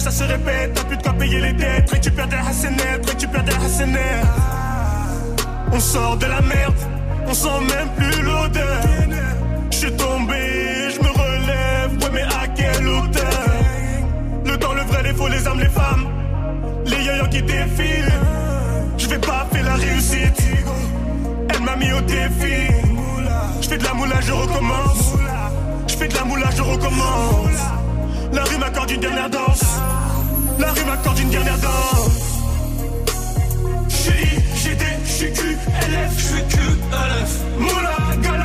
[0.01, 0.73] ça se répète.
[0.73, 1.89] T'as plus de quoi payer les dettes.
[1.91, 4.25] Récupère des hassenettes, récupère des hassenettes.
[5.71, 6.81] On sort de la merde,
[7.27, 8.81] on sent même plus l'odeur.
[9.69, 13.45] J'suis tombé, je me relève, ouais mais à quelle hauteur?
[14.45, 16.07] Le temps, le vrai, les faux, les âmes, les femmes.
[16.85, 18.19] Les yoyos qui défilent.
[18.97, 20.41] Je vais pas faire la réussite.
[21.49, 22.73] Elle m'a mis au défi.
[23.61, 25.13] Je fais de la moula, je recommence.
[25.87, 27.61] Je fais de la moula, je recommence.
[28.33, 29.81] La rue m'accorde une dernière danse
[30.61, 32.37] La rue m'accorde une dernière danse
[33.89, 34.29] J'suis
[34.63, 37.31] GD, j'suis QLF, j'suis QLF.
[37.57, 38.40] Moula gala, moula gala.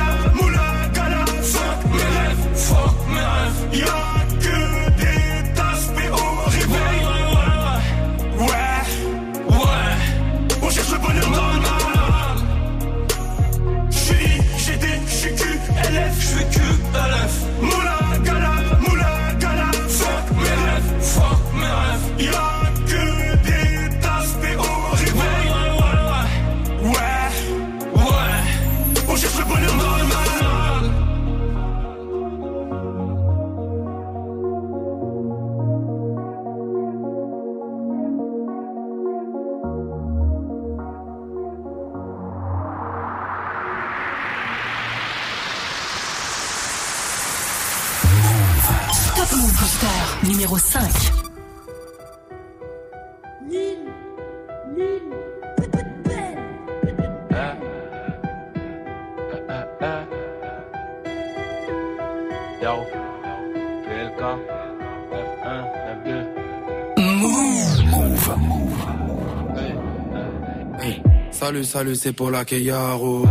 [71.57, 73.25] Salut, salut, c'est pour la Keyaro.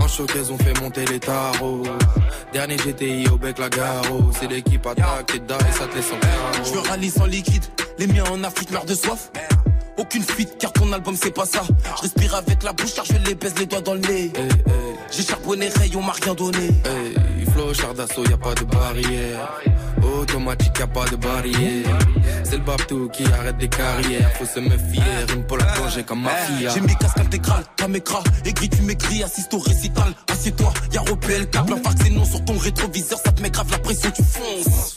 [0.00, 1.82] En showcase, on fait monter les tarots.
[2.50, 4.30] Dernier GTI au bec la garo.
[4.40, 6.64] C'est l'équipe attaque, da et ça te laisse en.
[6.64, 7.64] Je veux rallye sans liquide,
[7.98, 9.30] les miens en Afrique meurent de soif.
[9.98, 11.60] Aucune fuite car ton album c'est pas ça.
[11.96, 14.32] Je respire avec la bouche car je les baise les doigts dans le nez.
[15.10, 16.68] J'ai charbonné Ray, on m'a rien donné.
[16.86, 19.60] Hey, flow, char d'assaut, y a pas de barrière.
[20.28, 21.98] Automatique, y a pas de barrière.
[22.44, 24.30] C'est le babtou qui arrête des carrières.
[24.34, 25.02] Faut se méfier,
[25.34, 26.70] une pour la plongée comme mafia.
[26.74, 30.12] J'ai mis casque intégral, ta m'écras, aigri tu m'écris, assiste au récital.
[30.30, 31.74] Assieds-toi, y'a repel, câble,
[32.06, 34.96] et non sur ton rétroviseur, ça te met grave la pression, tu fonces.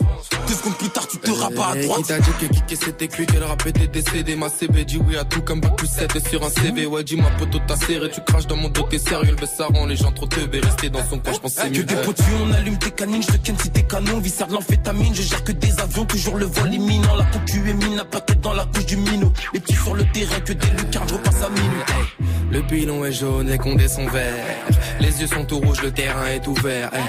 [1.41, 2.01] Rabats à Hey, droite.
[2.01, 5.17] Qui t'a dit que kicker c'était cuit, qu'elle rap était décédé Ma CB dit oui
[5.17, 8.09] à tout comme bac plus 7 sur un CV Ouais dis ma poteau t'as serré,
[8.11, 10.89] tu craches dans mon dos t'es sérieux Le ça rend les gens trop teubés, rester
[10.89, 13.23] dans son coin je pense que c'est Que mieux des potus, on allume tes canines,
[13.23, 16.37] je te ken si t'es canon, viscère de l'amphétamine, je gère que des avions, toujours
[16.37, 19.59] le vol imminent, la concu est mine, la paquette dans la couche du minot, les
[19.59, 21.89] petits sur le terrain, que des lucarnes, je repasse à minute.
[21.89, 22.27] Hey.
[22.51, 24.33] Le pilon est jaune et condés sont verts
[24.99, 27.01] Les yeux sont tout rouges, le terrain est ouvert hey.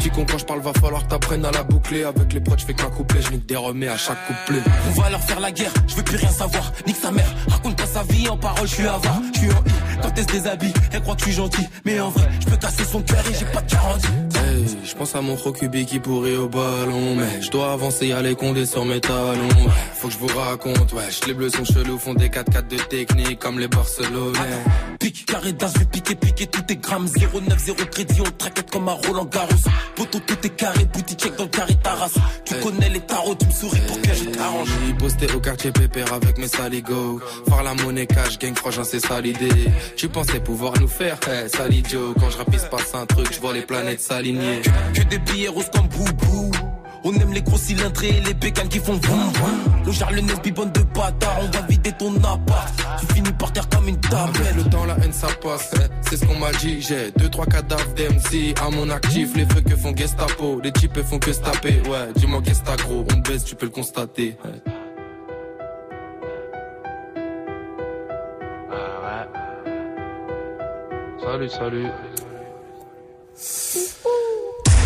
[0.00, 2.66] Tu comprends quand je parle, va falloir t'apprennes à la boucler Avec les proches, je
[2.66, 5.52] fais qu'un couplet, je nique des remets à chaque couplet On va leur faire la
[5.52, 6.72] guerre, je veux plus rien savoir.
[6.86, 9.20] Nique sa mère, raconte pas sa vie en parole, je suis avare.
[9.34, 11.68] Je suis en I, quand elle se déshabille, elle croit que je suis gentil.
[11.84, 14.08] Mais en vrai, je peux casser son cœur et j'ai pas de garantie.
[14.84, 18.66] Je pense à mon Rokubi qui pourrait au ballon Mais je dois avancer, aller condé
[18.66, 19.48] sur mes talons.
[19.94, 23.38] Faut que je vous raconte, ouais, les bleus sont chelous Font des 4-4 de technique
[23.38, 24.38] comme les Barcelonais.
[24.98, 27.06] Pique, carré d'as, vais piquer, piquer tout est grammes.
[27.06, 29.48] 0,9, 0 crédit, on traquette comme un Roland Garros.
[29.96, 32.10] Poto, tout est carré, boutique check dans le carré Taras.
[32.44, 34.68] Tu connais les tarots, tu me souris pour que je t'arrange.
[34.86, 37.20] J'ai posté au quartier pépère avec mes saligots.
[37.48, 39.48] Faire la monnaie cash, gang frangin c'est ça l'idée.
[39.96, 43.52] Tu pensais pouvoir nous faire, hey, salidio Quand je rapisse passe un truc, je vois
[43.52, 44.57] les planètes s'aligner
[44.94, 46.50] Que des billets roses comme boubou.
[47.04, 49.84] On aime les gros cylindrés et les bécanes qui font boum boum.
[49.86, 52.74] Le genre le nez bibonne de bâtard, on va vider ton appart.
[53.00, 54.56] Tu finis par terre comme une tablette.
[54.56, 55.70] le temps, la haine ça passe,
[56.02, 56.82] c'est ce qu'on m'a dit.
[56.82, 59.34] J'ai deux trois cadavres d'MC à mon actif.
[59.36, 61.80] Les feux que font Gestapo, les types font que se taper.
[61.88, 64.36] Ouais, dis-moi qu'est-ce que t'as gros, on baisse, tu peux le constater.
[64.44, 64.72] ouais.
[71.20, 71.86] Salut, salut.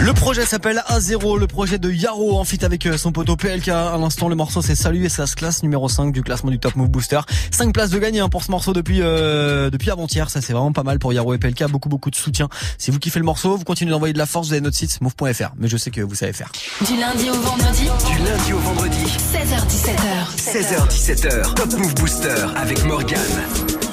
[0.01, 3.69] Le projet s'appelle A0, le projet de Yaro en fit avec euh, son poteau PLK.
[3.69, 6.59] À l'instant, le morceau c'est Salut et ça se classe numéro 5 du classement du
[6.59, 7.21] Top Move Booster.
[7.53, 10.29] 5 places de gagner hein, pour ce morceau depuis euh, depuis avant-hier.
[10.29, 11.71] Ça c'est vraiment pas mal pour Yaro et PLK.
[11.71, 12.49] Beaucoup beaucoup de soutien.
[12.79, 14.49] Si vous kiffez le morceau, vous continuez d'envoyer de la force.
[14.49, 15.53] Vous avez notre site move.fr.
[15.57, 16.51] Mais je sais que vous savez faire.
[16.85, 20.37] Du lundi au vendredi, Du lundi au vendredi, 16h17h.
[20.37, 23.21] 16h17h, Top Move Booster avec Morgan.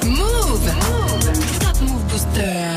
[0.05, 0.71] Move.
[1.59, 2.68] Top Move Booster.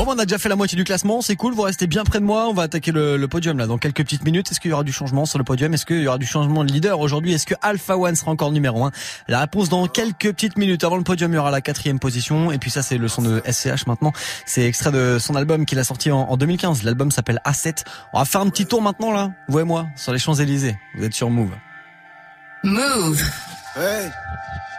[0.00, 1.20] Bon, bah, on a déjà fait la moitié du classement.
[1.20, 1.52] C'est cool.
[1.52, 2.48] Vous restez bien près de moi.
[2.48, 4.50] On va attaquer le, podium là dans quelques petites minutes.
[4.50, 5.74] Est-ce qu'il y aura du changement sur le podium?
[5.74, 7.34] Est-ce qu'il y aura du changement de leader aujourd'hui?
[7.34, 8.92] Est-ce que Alpha One sera encore numéro 1
[9.28, 10.84] La réponse dans quelques petites minutes.
[10.84, 12.50] Avant le podium, il y aura la quatrième position.
[12.50, 14.14] Et puis ça, c'est le son de SCH maintenant.
[14.46, 16.82] C'est extrait de son album qu'il a sorti en, en 2015.
[16.82, 17.84] L'album s'appelle A7.
[18.14, 19.32] On va faire un petit tour maintenant là.
[19.48, 20.78] Vous et moi sur les Champs Élysées.
[20.96, 21.50] Vous êtes sur Move.
[22.64, 23.22] Move.
[23.76, 24.10] Hey,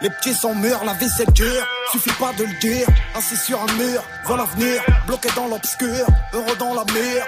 [0.02, 2.86] les petits sont mûrs, la vie c'est dur, suffit pas de le dire.
[3.14, 7.24] Assis sur un mur, vois l'avenir, bloqué dans l'obscur, heureux dans la mire.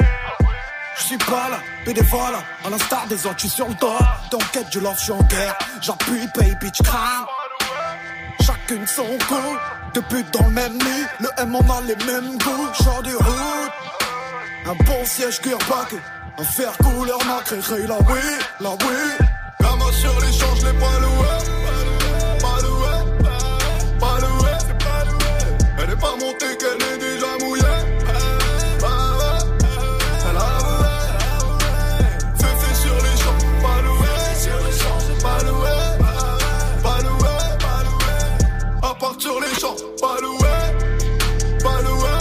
[0.98, 2.34] Je suis pas là, bénévole,
[2.64, 3.96] à l'instar des autres, je sur le dos.
[4.30, 7.26] T'enquête, je love, je suis en guerre, j'appuie, pay, bitch, crame.
[8.40, 9.06] Chacune son
[9.94, 13.14] deux putes dans le même nid, le M on a les mêmes goûts, genre du
[13.16, 13.72] route.
[14.66, 15.96] Un bon siège cuir paquet,
[16.38, 18.20] un fer couleur nacré, la oui,
[18.60, 19.26] la oui.
[19.60, 20.72] La main sur les champs, je l'ai
[26.16, 27.62] Elle qu'elle est déjà mouillée.
[28.82, 29.40] Ah ouais,
[30.30, 30.92] elle a loué.
[32.38, 34.12] Fais fait sur les champs, pas loué.
[34.38, 35.74] Sur les champs, pas loué.
[36.82, 38.14] Pas loué, pas loué.
[38.82, 40.54] À part les champs, pas loué.
[41.62, 42.14] Pas loué,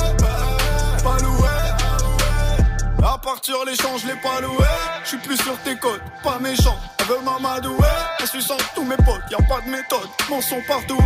[3.00, 4.66] pas partir l'échange, je l'ai pas loué.
[5.06, 6.78] Je plus sur tes côtes, pas méchant.
[7.00, 7.78] Elle veut m'amadouer.
[8.22, 10.10] En suçant tous mes potes, y a pas de méthode.
[10.30, 10.98] Mon son partout.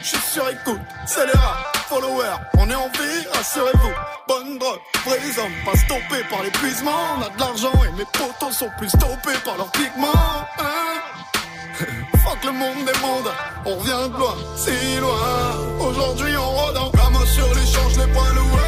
[0.00, 2.38] Je suis sur écoute, c'est les rats, followers.
[2.58, 3.92] On est en vie, rassurez-vous.
[4.28, 7.16] Bonne drogue, vrais hommes, pas stoppés par l'épuisement.
[7.18, 10.46] On a de l'argent et mes potos sont plus stoppés par leurs pigments.
[10.58, 10.98] Hein
[12.24, 12.92] Fuck le monde des
[13.64, 15.88] on revient de loin, si loin.
[15.88, 18.67] Aujourd'hui on rôde en gamin sur l'échange, les points loués.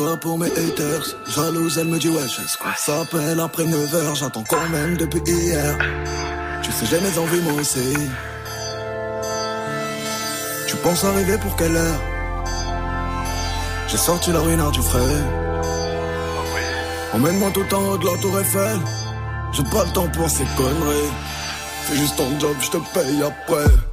[0.00, 4.68] Pour mes haters, jalouse elle me dit ouais je quoi s'appelle après 9h, j'attends quand
[4.70, 5.76] même depuis hier.
[6.62, 7.94] Tu sais j'ai mes envies moi aussi.
[10.66, 12.00] Tu penses arriver pour quelle heure?
[13.88, 15.22] J'ai sorti la ruinard du frais
[17.12, 18.78] Emmène-moi tout en haut de la tour Eiffel.
[19.52, 21.12] J'ai pas le temps pour ces conneries.
[21.84, 23.89] Fais juste ton job, je te paye après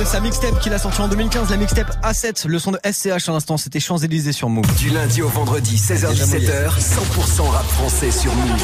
[0.00, 3.28] de sa mixtape qu'il a sorti en 2015, la mixtape A7, le son de SCH
[3.28, 4.66] à l'instant, c'était Champs-Élysées sur Move.
[4.76, 8.62] Du lundi au vendredi, 16h-17h, 100% rap français sur Move.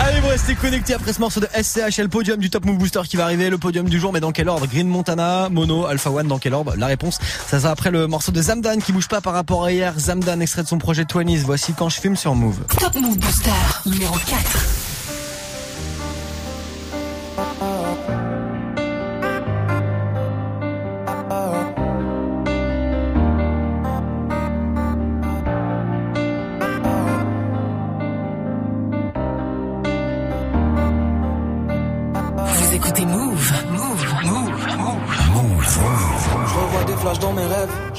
[0.00, 2.78] Allez, vous restez connectés après ce morceau de SCH et le podium du Top Move
[2.78, 4.66] Booster qui va arriver, le podium du jour, mais dans quel ordre?
[4.66, 6.74] Green Montana, Mono, Alpha One, dans quel ordre?
[6.76, 9.72] La réponse, ça sera après le morceau de Zamdan qui bouge pas par rapport à
[9.72, 9.94] hier.
[9.98, 12.58] Zamdan, extrait de son projet 20 voici quand je fume sur Move.
[12.78, 13.50] Top Move Booster
[13.86, 14.79] numéro 4.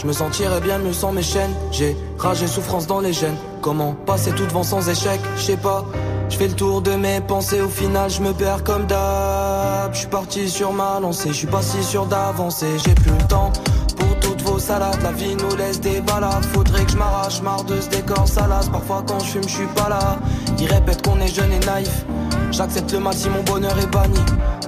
[0.01, 1.53] Je me sentirais bien mieux sans mes chaînes.
[1.71, 3.37] J'ai rage et souffrance dans les gènes.
[3.61, 5.21] Comment passer tout devant sans échec?
[5.37, 5.85] Je sais pas.
[6.27, 7.61] Je fais le tour de mes pensées.
[7.61, 9.93] Au final, je me perds comme d'hab.
[9.93, 11.29] Je suis parti sur ma lancée.
[11.29, 12.79] Je suis pas si sûr d'avancer.
[12.83, 13.51] J'ai plus le temps
[13.95, 15.03] pour toutes vos salades.
[15.03, 16.45] La vie nous laisse des balades.
[16.45, 18.69] Faudrait que je m'arrache marre de ce décor salace.
[18.69, 20.17] Parfois, quand je fume, je suis pas là.
[20.57, 22.05] Ils répètent qu'on est jeune et naïf.
[22.49, 24.19] J'accepte le mal si mon bonheur est banni.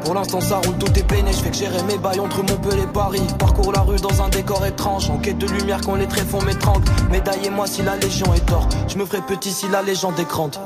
[0.03, 2.83] Pour l'instant ça roule, tout est peiné, je fais que gérer mes bails entre Montpellier
[2.83, 3.21] et Paris.
[3.39, 6.41] Parcours la rue dans un décor étrange, en quête de lumière quand les traits font
[6.41, 6.83] m'étrangle.
[7.09, 10.57] Médaillez-moi si la légion est tort, je me ferai petit si la légende est grande.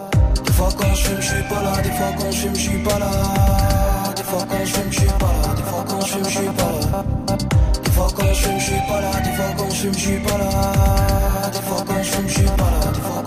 [0.44, 3.00] Des fois quand je fume, suis pas là, des fois quand je fume, suis pas
[3.00, 3.12] là.
[4.16, 6.64] Des fois quand je fume, suis pas là, des fois quand je fume, suis pas
[6.64, 7.04] là.
[7.84, 10.38] Des fois quand je fume, suis pas là, des fois quand je fume, suis pas
[10.38, 10.50] là.
[11.54, 13.27] Des fois quand je fume, suis pas là,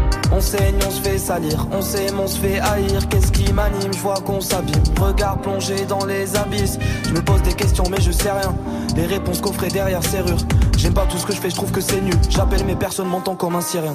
[0.33, 3.07] On saigne, on se fait salir, on s'aime, on se fait haïr.
[3.09, 4.81] Qu'est-ce qui m'anime, je vois qu'on s'abîme.
[4.99, 6.79] Regard plongé dans les abysses.
[7.05, 8.55] Je me pose des questions, mais je sais rien.
[8.95, 10.37] Les réponses coffrées derrière serrure.
[10.77, 12.15] J'aime pas tout ce que je fais, je trouve que c'est nul.
[12.29, 13.93] J'appelle mes personnes, m'entend comme un syrien.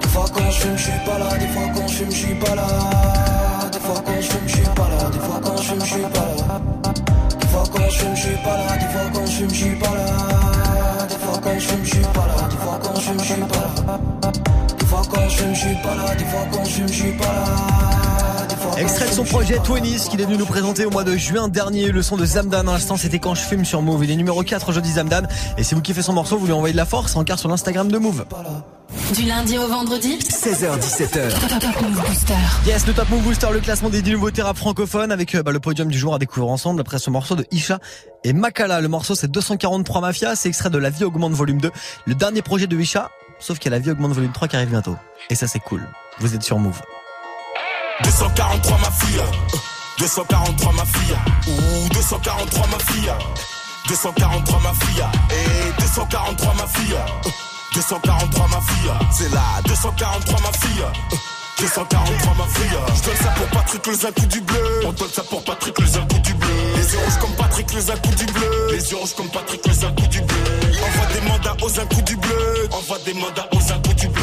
[0.00, 1.36] Des fois quand je fume, suis pas là.
[1.36, 2.66] Des fois quand je fume, suis pas là.
[3.72, 5.10] Des fois quand je fume, suis pas là.
[5.10, 6.60] Des fois quand je fume, suis pas là.
[7.40, 8.76] Des fois quand je fume, suis pas là.
[8.78, 11.06] Des fois quand je fume, suis pas là.
[11.08, 12.48] Des fois quand je fume, suis pas là.
[12.48, 14.63] Des fois quand je fume, suis pas là.
[14.84, 16.14] Des fois quand je fume, je suis pas là.
[16.14, 18.46] Des fois quand je fume, je suis pas là.
[18.76, 21.48] Des Extrait de son projet Twinis qu'il est venu nous présenter au mois de juin
[21.48, 21.90] dernier.
[21.90, 24.04] Le son de Zamdan, à l'instant, c'était quand je fume sur Move.
[24.04, 25.22] Il est numéro 4 jeudi Zamdan.
[25.56, 27.48] Et si vous kiffez son morceau, vous lui envoyez de la force en quart sur
[27.48, 28.26] l'Instagram de Move.
[29.14, 31.30] Du lundi au vendredi 16h17h.
[31.30, 32.34] Top Move Booster.
[32.66, 35.52] Yes, le Top Move Booster, le classement des 10 nouveautés rap francophones avec euh, bah,
[35.52, 37.78] le podium du jour à découvrir ensemble après ce morceau de Isha
[38.22, 38.82] et Makala.
[38.82, 41.70] Le morceau c'est 243 Mafia, c'est extrait de La vie augmente volume 2,
[42.06, 43.10] le dernier projet de Isha,
[43.44, 44.96] sauf qu'il y a La vie augmente volume 3 qui arrive bientôt.
[45.28, 45.86] Et ça c'est cool.
[46.18, 46.80] Vous êtes sur Move.
[48.02, 51.16] 243 ma fille, euh, 243 ma fille,
[51.46, 53.12] ou 243 ma fille,
[53.88, 57.30] 243 ma fille, et 243 ma fille, euh,
[57.74, 60.82] 243 ma fille, c'est là, 243 ma fille.
[60.82, 61.16] euh,
[61.60, 64.80] 243 ma fille, je donne ça pour Patrick les un du bleu.
[64.86, 66.48] On donne ça pour Patrick les un du bleu.
[66.76, 68.68] Les yeux rouges comme Patrick les un du bleu.
[68.72, 70.63] Les yeux rouges comme Patrick les un du bleu.
[71.14, 72.68] Des mandats aux un coup du bleu.
[72.72, 74.22] Envoie des mandats aux un coup du bleu.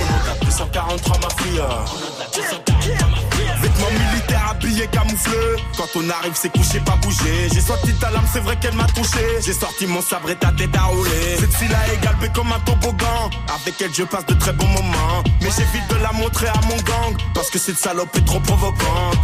[0.00, 1.60] On a 243 ma fille.
[1.60, 3.62] On a 243 ma fille.
[3.62, 5.56] Vêtements militaires habillés camouflés.
[5.76, 7.48] Quand on arrive, c'est couché, pas bouger.
[7.52, 9.40] J'ai sorti ta lame, c'est vrai qu'elle m'a touché.
[9.44, 11.36] J'ai sorti mon sabre et ta tête à rouler.
[11.38, 13.30] Cette fille a égalé comme un toboggan.
[13.54, 15.22] Avec elle, je passe de très bons moments.
[15.40, 17.16] Mais j'évite de la montrer à mon gang.
[17.34, 19.16] Parce que cette salope est trop provocante.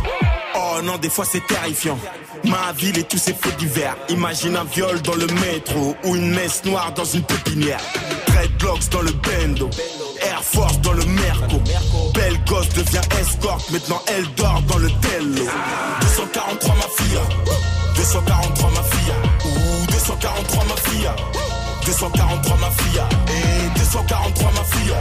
[0.61, 1.98] Oh non, des fois c'est terrifiant.
[2.44, 3.96] Ma ville et tous ses faits divers.
[4.09, 7.80] Imagine un viol dans le métro ou une messe noire dans une pépinière.
[8.26, 9.70] Dreadlocks dans le bendo.
[10.20, 11.61] Air Force dans le Merco.
[12.14, 13.70] Belle gosse devient escorte.
[13.70, 15.44] Maintenant elle dort dans le tello.
[16.00, 17.20] 243 ma fille.
[17.96, 19.14] 243 ma fille.
[19.44, 21.11] Ouh, 243 ma fille.
[21.86, 23.02] 243 ma fille.
[23.28, 24.94] Et 243 ma fille.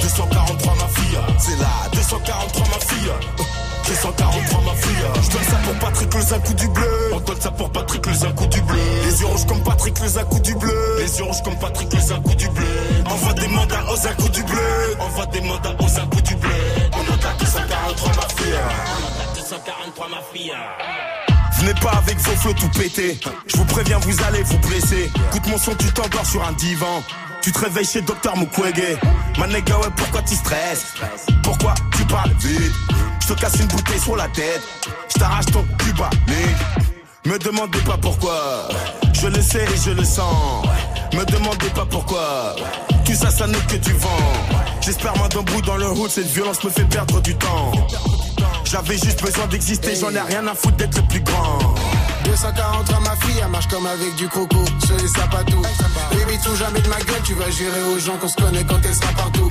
[0.00, 1.18] 243 ma fille.
[1.38, 1.68] C'est là.
[1.92, 3.67] 243 ma fille.
[3.88, 5.22] 243 ma fille.
[5.22, 7.10] Je donne ça pour Patrick les un du bleu.
[7.14, 8.78] On donne ça pour Patrick les un coup du bleu.
[9.04, 10.96] Les yeux rouges comme Patrick les un coup du bleu.
[10.98, 12.66] Les yeux rouges comme Patrick les un du bleu.
[13.06, 14.96] Envoie des mandats aux un coup du bleu.
[15.00, 16.50] Envoie des mandats aux un coup du bleu.
[16.92, 18.54] On a 243 ma fille.
[19.00, 20.52] On a 243 ma fille.
[21.58, 23.18] Venez pas avec vos flots tout pétés.
[23.46, 25.10] Je vous préviens, vous allez vous blesser.
[25.30, 27.02] Écoute mon son, tu t'endors sur un divan.
[27.40, 28.98] Tu te réveilles chez Docteur Mukwege.
[29.38, 30.94] Manega, ouais, pourquoi tu stresses?
[31.42, 32.74] Pourquoi tu parles vite?
[33.28, 34.62] Je te casse une bouteille sur la tête.
[35.12, 36.08] Je t'arrache ton cuba,
[37.26, 38.68] Me demandez pas pourquoi.
[39.12, 40.64] Je le sais et je le sens.
[41.12, 42.56] Me demandez pas pourquoi.
[43.04, 44.32] Tout ça, ça n'est que du vent.
[44.80, 47.72] J'espère moi d'un bout dans le hood, cette violence me fait perdre du temps.
[48.64, 51.58] J'avais juste besoin d'exister, j'en ai rien à foutre d'être le plus grand.
[52.24, 55.62] 243 ma fille, elle marche comme avec du croco, sur les sapatous.
[56.10, 58.80] Baby, tout jamais de ma gueule, tu vas jurer aux gens qu'on se connaît quand
[58.84, 59.48] elle sera partout.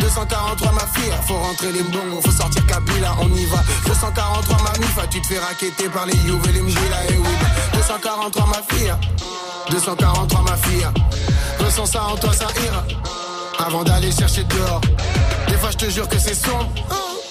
[0.00, 3.62] 243 ma fille, faut rentrer les bons, faut sortir Kabila, on y va.
[3.86, 7.28] 243 ma mifa, tu te fais raqueter par les Youves et les et oui.
[7.74, 8.94] 243 ma fille,
[9.70, 10.86] 243 ma fille.
[11.58, 12.84] Ressens ça en toi, ça ira.
[13.66, 14.80] Avant d'aller chercher dehors.
[15.48, 16.70] Des fois, je te jure que c'est sombre.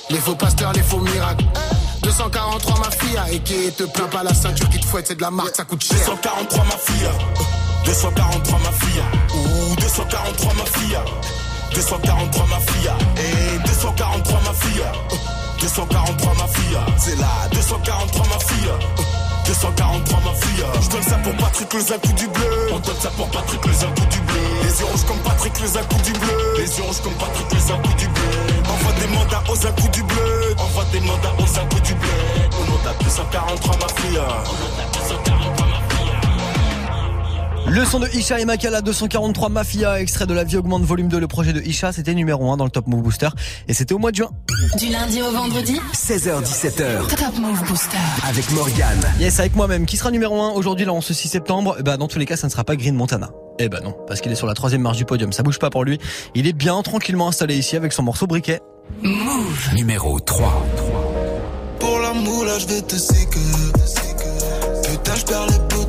[0.10, 1.46] Les faux pasteurs, les faux miracles.
[2.02, 5.22] 243 ma fille, et qui te plaint pas la ceinture qui te fouette, c'est de
[5.22, 5.98] la marque, ça coûte cher.
[5.98, 7.10] 243 ma fille,
[7.86, 9.04] 243 ma fille,
[9.36, 11.00] ou 243 ma fille,
[11.74, 14.84] 243 ma fille, et 243 ma fille,
[15.62, 19.08] 243 ma fille, c'est là, 243 ma fille.
[19.48, 23.10] 243 ma fille Je donne ça pour Patrick un coup du bleu On donne ça
[23.12, 26.12] pour Patrick les un coup du bleu Les yeux rouges comme Patrick un coup du
[26.12, 28.24] bleu Les yeux rouges comme Patrick les un coup du bleu
[28.70, 31.44] Envoie des mandats aux coup du bleu Envoie des mandats aux
[31.82, 31.94] du
[32.88, 35.78] à 243 ma fille On monte à 243 ma
[37.72, 41.20] Le son de Isha et Makala 243 Mafia, extrait de La vie augmente volume 2,
[41.20, 43.28] le projet de Isha, c'était numéro 1 dans le Top Move Booster
[43.68, 44.30] et c'était au mois de juin.
[44.80, 47.08] Du lundi au vendredi 16h17h.
[47.10, 47.98] Top Move Booster.
[48.28, 49.04] Avec Morgane.
[49.20, 49.86] Yes, avec moi-même.
[49.86, 52.38] Qui sera numéro 1 aujourd'hui, là, en ce 6 septembre Bah, dans tous les cas,
[52.38, 53.30] ça ne sera pas Green Montana.
[53.60, 55.34] Eh ben non, parce qu'il est sur la troisième marche du podium.
[55.34, 56.00] Ça bouge pas pour lui.
[56.36, 58.62] Il est bien tranquillement installé ici avec son morceau briquet.
[59.02, 59.74] Move.
[59.76, 60.66] Numéro 3.
[61.80, 63.40] Pour l'amour, là, je vais te séquer.
[64.84, 65.87] Putain, je perds les poteaux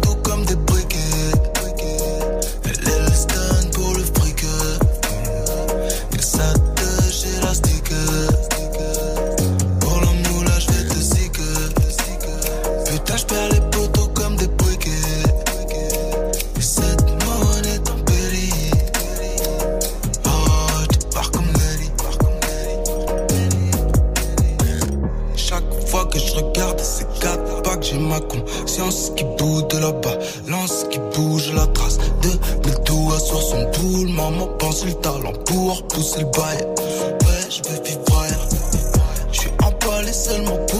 [28.79, 30.19] conscience qui bouge de là-bas,
[30.49, 32.29] lance qui bouge la trace de
[32.69, 34.09] mes doigts sur son boule.
[34.09, 36.67] Maman pense le talent pour pousser le bail.
[36.67, 37.99] Ouais, je veux vivre.
[39.33, 40.78] Je suis emballé seulement pour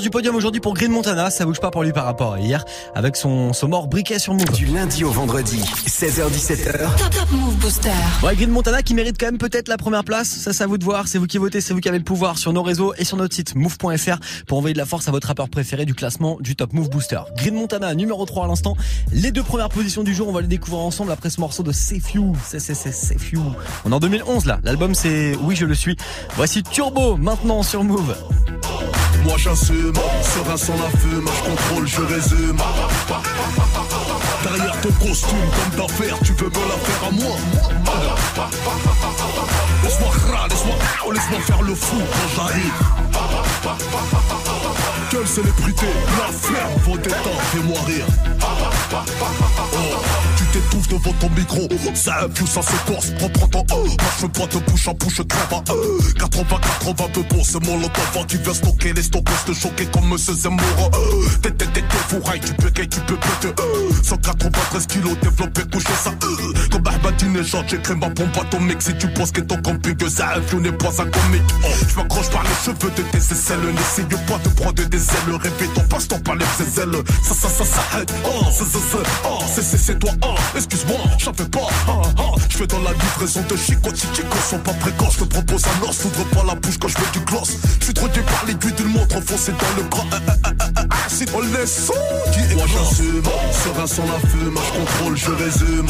[0.00, 2.64] Du podium aujourd'hui pour Green Montana, ça bouge pas pour lui par rapport à hier,
[2.94, 4.44] avec son, son mort briquet sur Move.
[4.52, 6.96] Du lundi au vendredi, 16h17h.
[6.96, 7.90] Top Top Move Booster.
[8.22, 10.78] Ouais, Green Montana qui mérite quand même peut-être la première place, ça c'est à vous
[10.78, 12.94] de voir, c'est vous qui votez, c'est vous qui avez le pouvoir sur nos réseaux
[12.96, 15.94] et sur notre site move.fr pour envoyer de la force à votre rappeur préféré du
[15.94, 17.20] classement du Top Move Booster.
[17.36, 18.76] Green Montana numéro 3 à l'instant,
[19.10, 21.72] les deux premières positions du jour, on va les découvrir ensemble après ce morceau de
[21.72, 23.42] Safe You, c'est c'est c'est Safe You.
[23.84, 25.96] On est en 2011 là, l'album c'est Oui je le suis.
[26.36, 28.14] Voici Turbo maintenant sur Move.
[29.24, 29.36] Moi
[29.92, 32.56] j'assume, serein sans la fume, je contrôle, je résume.
[34.42, 37.36] Derrière ton costume, comme d'affaires, tu veux me la faire à moi.
[39.82, 42.72] Laisse-moi râler, laisse-moi laisse-moi faire le fou quand j'arrive.
[45.10, 45.86] Quelle célébrité,
[46.18, 48.06] la ferme, vos détentes, fais-moi rire.
[48.92, 53.86] Oh, tu t'étouffes devant ton micro, ça influe, ça se corse, reprends ton oh.
[54.20, 55.98] Veux pas de bouche en bouche, à euh.
[56.18, 56.44] 80,
[56.84, 60.34] 80 peu bon, c'est mon lotova qui vient stocker les stockers, te choquer comme Monsieur
[60.34, 60.62] Zemmour.
[60.78, 61.28] Euh.
[61.42, 63.54] T'es, t'es, t'es, t'es fourraille, tu peux tu peux péter.
[63.60, 63.90] Euh.
[64.02, 66.10] 193 kilos développé, couché ça.
[66.10, 66.68] Euh.
[66.70, 68.82] Comme Ahmadinejad, j'écris ma bombe atomique.
[68.82, 71.42] Si tu penses que ton camping, ça influe, n'est pas un comique.
[71.64, 71.68] Oh.
[71.88, 75.36] Je m'accroche par les cheveux de tes aisselles, n'essaye pas de prendre des ailes.
[75.40, 77.02] Répète ton passe-temps par les ailes.
[77.22, 78.10] Ça, ça, ça, ça aide.
[78.24, 80.10] Oh, c'est, c'est, c'est, oh, c'est, c'est, c'est toi.
[80.24, 81.68] Oh, excuse-moi, j'en fais pas.
[81.88, 82.38] Oh, oh.
[82.48, 85.14] Je fais dans la livraison de Chico, si Chico sont pas précoces.
[85.14, 87.56] Je te propose un os, s'ouvre pas la bouche quand je mets du gloss.
[87.80, 90.04] Je suis trop par l'aiguille d'une montre enfoncée dans le bras.
[91.08, 91.90] Si on laisse
[92.32, 93.22] qui est Moi j'assume,
[93.52, 95.86] serein sans la fume, je contrôle, je résume.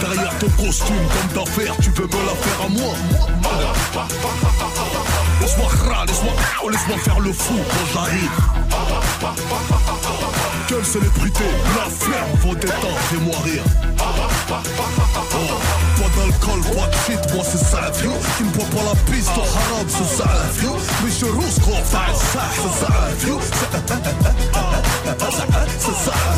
[0.00, 2.94] Derrière ton costume, comme d'affaires, tu veux me la faire à moi.
[5.40, 8.30] Laisse-moi râler, laisse-moi oh, laisse-moi faire le fou quand j'arrive.
[10.68, 11.44] Quelle célébrité,
[11.76, 13.62] la ferme, vos détentes, fais-moi rire.
[14.00, 14.02] Oh,
[14.48, 14.62] pas
[16.16, 18.10] d'alcool, pas de shit, moi c'est ça, vieux.
[18.36, 20.70] Qui ne boit pas la piste, au haram, c'est ça, vieux.
[21.04, 23.38] Mais je rousse, gros, c'est ça, vieux.
[25.78, 26.36] C'est.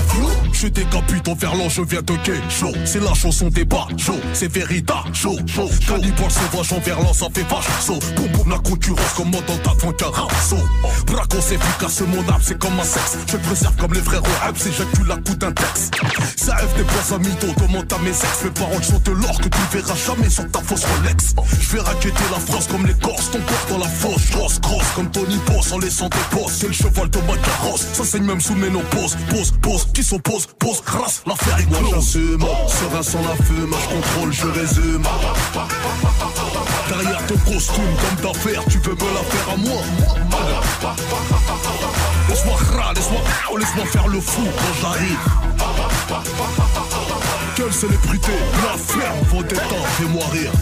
[0.61, 2.73] Je décapite en verlan, je viens de gay, chaud.
[2.85, 4.19] C'est la chanson des bas, chaud.
[4.33, 5.71] C'est véritable, chaud, chaud.
[5.87, 8.01] Cannibale sauvage en verlan, ça fait vache, saut.
[8.17, 9.55] Boum, boum, la concurrence comme dans ta
[9.93, 10.65] qu'un rameau.
[11.07, 13.19] Bracos efficace, mon âme, c'est comme un sexe.
[13.31, 15.95] Je préserve comme les frères au si j'accule la coup d'un texte.
[16.37, 18.45] Ça rêve des poils à mytho, demande à mes ex.
[18.45, 21.35] Mes paroles sont de l'or que tu verras jamais sur ta fausse Rolex.
[21.61, 24.31] Je vais raqueter la France comme les Corses, ton corps dans la fosse.
[24.33, 26.59] Grosse, grosse, comme Tony Boss en laissant des bosses.
[26.59, 29.17] C'est le cheval de ma carrosse, ça saigne même sous ménopause.
[29.29, 31.81] Pose, pose, qui s'oppose, pose, grâce, l'affaire est close.
[31.81, 35.03] Moi j'assume, serein sans la fume, je contrôle, je résume.
[36.89, 39.83] Derrière ton costume, comme d'affaires, tu veux me la faire à moi.
[42.29, 43.21] Laisse-moi râler, laisse-moi
[43.59, 45.19] laisse-moi faire le fou quand j'arrive.
[47.55, 48.33] Quelle célébrité,
[48.65, 50.53] la ferme, vos détentes, fais-moi rire.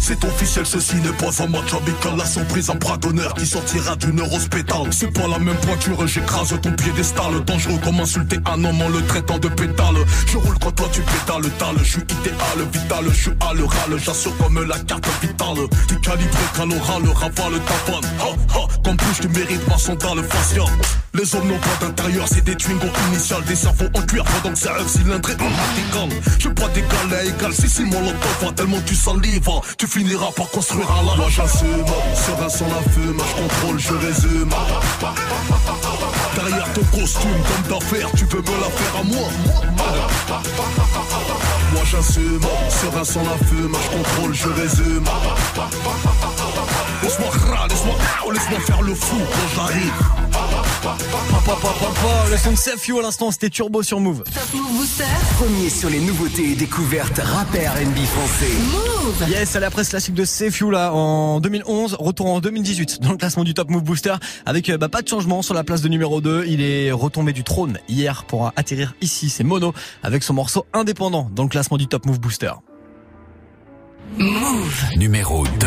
[0.00, 2.16] C'est officiel, ceci n'est pas un match amical.
[2.16, 4.88] La surprise, un bras d'honneur qui sortira d'une hospitale.
[4.90, 7.44] C'est pas la même pointure, j'écrase ton piédestal.
[7.44, 9.96] Dangereux comme insulter un homme en le traitant de pétale.
[10.26, 11.76] Je roule quand toi tu pétales, tal.
[11.78, 13.98] Je suis idéal, vital, je suis à le.
[13.98, 15.68] J'assure comme la carte vitale.
[15.86, 18.10] T'es calibré qu'à l'oral, ravale ta vanne.
[18.20, 20.72] Ha ha, comme plus tu mérites ma sandale faciale.
[21.12, 24.58] Les hommes n'ont pas d'intérieur, c'est des twingos initiales, des cerveaux en cuir pendant que
[24.60, 26.22] c'est un cylindré en vertical.
[26.38, 30.48] Je pas d'égal à égal, si si mon va tellement tu salives, tu finiras par
[30.50, 31.84] construire un la Moi j'assume,
[32.14, 34.50] serein sans la fume, je contrôle, je résume.
[36.36, 39.28] Derrière ton costume, comme d'affaires, tu veux me la faire à moi.
[41.72, 45.04] Moi j'assume, serein sans la fume, je contrôle, je résume.
[47.02, 47.30] Laisse-moi
[47.68, 47.94] laisse-moi
[48.32, 50.59] laisse-moi faire le fou quand j'arrive.
[50.82, 54.22] Le son de You à l'instant, c'était Turbo sur Move.
[54.24, 55.04] Top Move Booster.
[55.36, 58.52] Premier sur les nouveautés et découvertes rap R&B français.
[58.72, 59.28] Move.
[59.28, 60.24] Yes, à la presse classique de
[60.58, 64.14] You là en 2011, retour en 2018 dans le classement du Top Move Booster
[64.46, 66.44] avec euh, bah, pas de changement sur la place de numéro 2.
[66.46, 69.28] Il est retombé du trône hier pour atterrir ici.
[69.28, 72.52] C'est Mono avec son morceau indépendant dans le classement du Top Move Booster.
[74.16, 74.84] Move.
[74.96, 75.66] Numéro 2.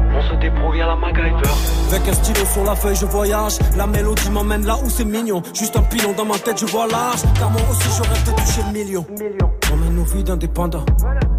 [0.13, 1.49] On se débrouille à la MacGyver.
[1.89, 3.53] Avec un stylo sur la feuille, je voyage.
[3.77, 5.41] La mélodie m'emmène là où c'est mignon.
[5.53, 7.21] Juste un pilon dans ma tête, je vois large.
[7.37, 9.05] Car moi aussi, je rêve de toucher le million.
[9.73, 10.85] On mène nos vies d'indépendants.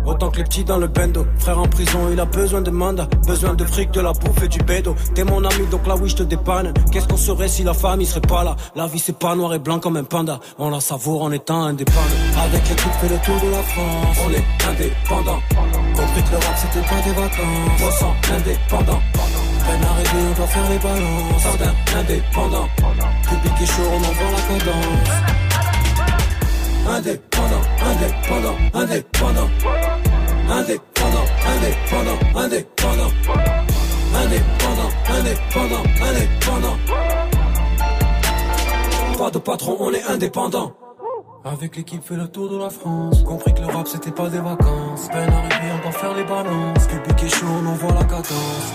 [0.04, 1.24] Autant que les petits dans le bendo.
[1.38, 3.06] Frère en prison, il a besoin de mandat.
[3.26, 4.96] Besoin de fric, de la bouffe et du bédo.
[5.14, 6.74] T'es mon ami, donc là oui, je te dépanne.
[6.90, 8.56] Qu'est-ce qu'on serait si la famille serait pas là?
[8.74, 10.40] La vie, c'est pas noir et blanc comme un panda.
[10.58, 12.00] On la savoure en étant indépendant.
[12.42, 14.16] Avec l'équipe, fait le tour de la France.
[14.26, 15.38] On est indépendant.
[15.94, 17.82] Compris que le rap, c'était pas des vacances.
[17.82, 18.61] On sent indépendant.
[18.68, 21.42] Peine arrivée, on doit faire les balances.
[21.42, 22.68] Jardin indépendant.
[23.28, 25.32] Public est chaud, on envoie la cadence.
[26.88, 29.50] Indépendant, indépendant, indépendant.
[30.50, 33.12] Indépendant, indépendant, indépendant.
[34.14, 36.76] Indépendant, indépendant, indépendant.
[39.16, 40.74] Pas de patron, on est indépendant.
[41.45, 43.24] Avec l'équipe fait le tour de la France.
[43.24, 45.09] Compris que le rap c'était pas des vacances.
[45.11, 46.86] Peine arrivée on doit faire les balances.
[46.86, 48.72] Public est chaud on envoie la cadence.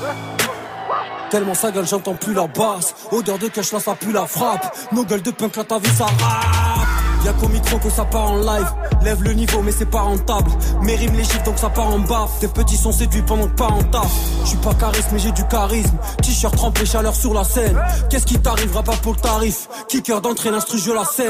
[1.30, 2.94] Tellement sa gueule j'entends plus la basse.
[3.12, 4.76] Odeur de cash là ça pue la frappe.
[4.92, 6.88] Nos gueules de punk là ta vie ça rappe.
[7.24, 8.74] Y'a qu'au micro que ça part en live
[9.08, 10.52] Lève le niveau mais c'est pas rentable.
[10.82, 12.40] Mes rimes les chiffres donc ça part en baffe.
[12.42, 14.12] Tes petits sont séduits pendant que pas en taf.
[14.44, 15.96] Je suis pas charisme mais j'ai du charisme.
[16.22, 17.82] T-shirt trempé chaleur sur la scène.
[18.10, 19.70] Qu'est-ce qui t'arrivera pas pour le tarif?
[19.88, 21.30] Kicker d'entrée l'instru je la saigne.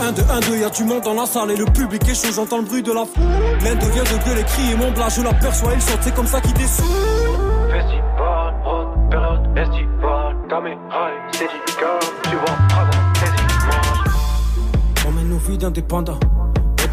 [0.00, 2.32] 1 2 1 2 y'a du monde dans la salle Et le public est chaud
[2.34, 3.22] j'entends le bruit de la foule.
[3.62, 6.40] L'un devient de gueule et crier mon blas Je l'aperçois il saute c'est comme ça
[6.40, 6.86] qu'il descend.
[7.70, 10.36] Festival, haute période estivale.
[10.48, 11.98] Caméra et Steadicam.
[12.22, 12.90] Tu vois, dragon,
[15.06, 16.18] On mène nos vies d'indépendants.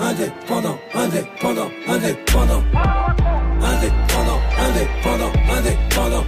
[0.00, 2.62] Indépendant, indépendant, indépendant.
[3.60, 6.24] Indépendant, indépendant, indépendant.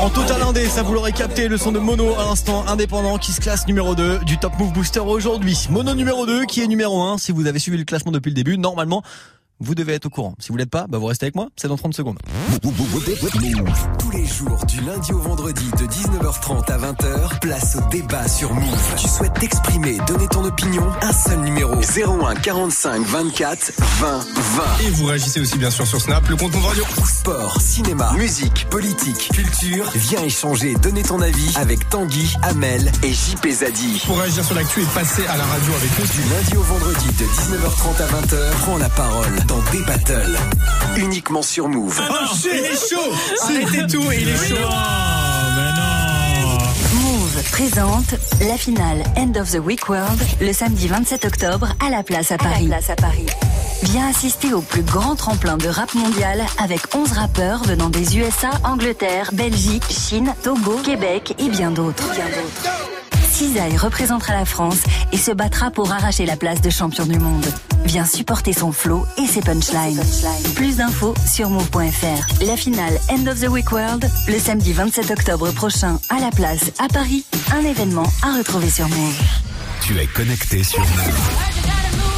[0.00, 3.30] En total indé, ça vous l'aurez capté, le son de Mono à l'instant indépendant qui
[3.30, 5.68] se classe numéro 2 du Top Move Booster aujourd'hui.
[5.70, 8.34] Mono numéro 2 qui est numéro 1 si vous avez suivi le classement depuis le
[8.34, 8.58] début.
[8.58, 9.02] Normalement,
[9.60, 10.34] vous devez être au courant.
[10.38, 12.18] Si vous l'êtes pas, bah vous restez avec moi, c'est dans 30 secondes.
[13.98, 18.52] Tous les jours, du lundi au vendredi, de 19h30 à 20h, place au débat sur
[18.54, 18.94] Move.
[18.96, 24.24] Tu souhaites t'exprimer, donner ton opinion Un seul numéro 01 45 24 20 20.
[24.86, 26.84] Et vous réagissez aussi bien sûr sur Snap, le compte Move Radio.
[27.06, 29.90] Sport, cinéma, musique, politique, culture.
[29.94, 34.02] Viens échanger, donner ton avis avec Tanguy, Amel et JP Zadi.
[34.06, 36.06] Pour réagir sur l'actu et passer à la radio avec nous.
[36.06, 40.38] Du lundi au vendredi, de 19h30 à 20h, prends la parole dans des battles.
[40.96, 42.00] Uniquement sur Move.
[42.08, 44.68] Oh, il est chaud Arrêtez tout, il est chaud
[46.94, 48.14] Move présente
[48.46, 52.36] la finale End of the Week World le samedi 27 octobre à la place à
[52.36, 52.70] Paris.
[53.82, 58.50] Viens assister au plus grand tremplin de rap mondial avec 11 rappeurs venant des USA,
[58.62, 62.04] Angleterre, Belgique, Chine, Togo, Québec et bien d'autres.
[63.40, 64.82] Cisaille représentera la France
[65.12, 67.46] et se battra pour arracher la place de champion du monde.
[67.86, 69.98] Viens supporter son flow et ses punchlines.
[70.56, 72.44] Plus d'infos sur move.fr.
[72.44, 76.70] La finale End of the Week World le samedi 27 octobre prochain à la place
[76.78, 77.24] à Paris.
[77.54, 79.22] Un événement à retrouver sur Move.
[79.80, 82.09] Tu es connecté sur Move.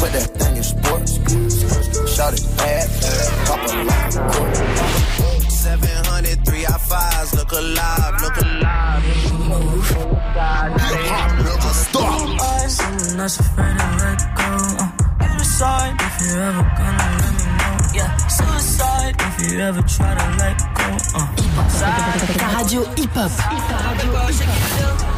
[0.00, 1.12] Put that thing in sports.
[2.14, 2.88] Shot it bad,
[3.46, 4.56] pop it like a court.
[5.50, 9.02] 703 I5s, look alive, look alive.
[10.88, 12.16] Hip hop never stop.
[13.16, 14.50] not afraid to let go.
[14.80, 14.88] Uh,
[15.20, 17.69] you decide if you're ever gonna let me know.
[18.00, 20.88] Yeah, suicide if you ever try to let go.
[21.20, 21.28] Uh.
[22.40, 23.32] Ta radio hip-hop.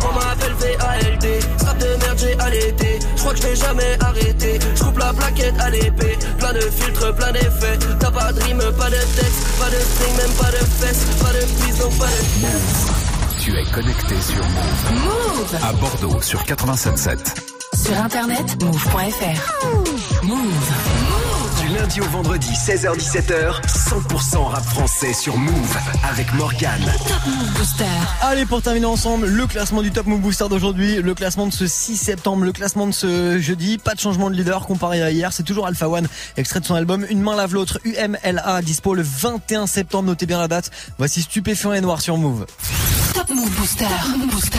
[0.05, 1.27] On m'appelle VALD,
[1.59, 5.13] strap de merde j'ai allaité Je crois que je vais jamais arrêter Je coupe la
[5.13, 9.47] plaquette à l'épée Plein de filtres, plein d'effets T'as pas de rime, pas de texte
[9.61, 14.21] Pas de string, même pas de fesses Pas de donc pas de Tu es connecté
[14.21, 15.05] sur Move.
[15.05, 15.57] Move.
[15.63, 17.53] À Bordeaux sur 87.7.
[17.75, 20.25] Sur internet, move.fr.
[20.25, 20.92] Move.
[20.92, 20.92] Du
[21.83, 25.77] lundi au vendredi, 16h-17h, 100% rap français sur Move
[26.09, 26.85] avec Morgane.
[27.09, 27.85] Top Move Booster.
[28.21, 31.67] Allez, pour terminer ensemble, le classement du Top Move Booster d'aujourd'hui, le classement de ce
[31.67, 33.79] 6 septembre, le classement de ce jeudi.
[33.79, 35.33] Pas de changement de leader comparé à hier.
[35.33, 36.07] C'est toujours Alpha One,
[36.37, 40.05] extrait de son album Une main lave l'autre, UMLA, dispo le 21 septembre.
[40.05, 40.71] Notez bien la date.
[40.99, 42.47] Voici Stupéfiant et Noir sur Move.
[43.13, 43.87] Top Move Booster.
[44.31, 44.59] Booster.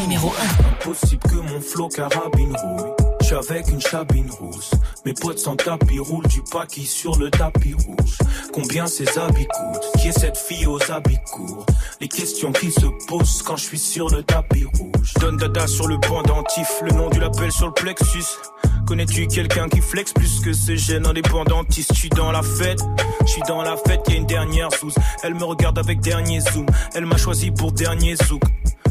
[0.00, 0.32] Numéro
[0.62, 0.90] 1.
[0.90, 3.05] Impossible que mon flow carabine rouille.
[3.26, 4.70] Je suis avec une chabine rousse.
[5.04, 8.18] Mes potes sans tapis roulent du paquis sur le tapis rouge.
[8.52, 10.00] Combien ces habits coûtent?
[10.00, 11.66] Qui est cette fille aux habits courts?
[12.00, 15.14] Les questions qui se posent quand je suis sur le tapis rouge.
[15.18, 18.38] Donne dada sur le pendentif, le nom du label sur le plexus.
[18.86, 22.78] Connais-tu quelqu'un qui flex plus que ce gène indépendantiste Je suis dans la fête,
[23.22, 24.92] je suis dans la fête, y une dernière sous.
[25.24, 28.42] Elle me regarde avec dernier zoom, elle m'a choisi pour dernier zouk.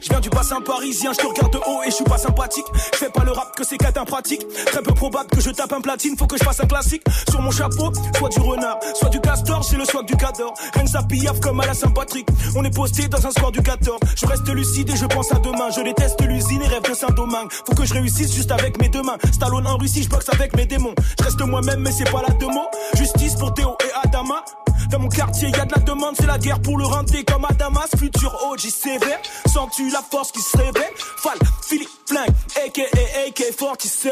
[0.00, 2.66] Je viens du bassin parisien, je te regarde de haut et je suis pas sympathique.
[2.92, 4.46] Je fais pas le rap que c'est qu'être pratique.
[4.66, 7.02] Très peu probable que je tape un platine, faut que je fasse un classique.
[7.28, 10.54] Sur mon chapeau, soit du renard, soit du castor, j'ai le swag du cador.
[10.74, 11.00] Rien que ça
[11.42, 12.28] comme à la Saint-Patrick.
[12.54, 13.98] On est posté dans un square du 14.
[14.16, 15.70] Je reste lucide et je pense à demain.
[15.74, 17.50] Je déteste l'usine et rêve de Saint-Domingue.
[17.66, 19.18] Faut que je réussisse juste avec mes deux mains.
[19.32, 20.94] Stallone en Russie, je boxe avec mes démons.
[21.18, 22.68] Je reste moi-même, mais c'est pas la deux mots.
[22.96, 24.44] Justice pour Théo et Adama.
[24.90, 27.44] Dans mon quartier, y a de la demande, c'est la guerre pour le renter comme
[27.44, 27.88] à Damas.
[27.98, 32.30] Futur OG sévère, sens-tu la force qui se réveille Fall, Philippe Flingue,
[32.64, 32.82] aka
[33.26, 34.08] AK-47.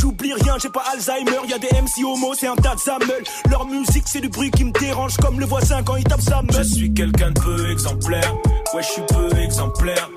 [0.00, 3.50] J'oublie rien, j'ai pas Alzheimer, y a des MC homo, c'est un tas de.
[3.50, 6.42] Leur musique, c'est du bruit qui me dérange comme le voisin quand il tape sa
[6.42, 6.56] meule.
[6.56, 8.34] Je suis quelqu'un de peu exemplaire,
[8.74, 10.10] ouais, je suis peu exemplaire.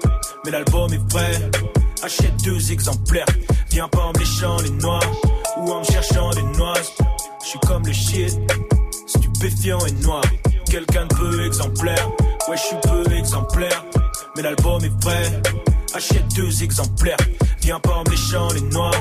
[0.46, 1.32] Mais l'album est vrai,
[2.02, 3.28] achète deux exemplaires.
[3.70, 5.00] Viens pas en me les noix
[5.58, 6.74] ou en me cherchant des noix.
[7.44, 8.38] Je suis comme le shit
[9.42, 10.22] stupéfiant et noir.
[10.70, 12.10] Quelqu'un de peu exemplaire,
[12.48, 13.84] ouais, je suis peu exemplaire.
[14.36, 15.42] Mais l'album est vrai,
[15.96, 17.18] achète deux exemplaires.
[17.62, 18.92] Viens pas en me les noix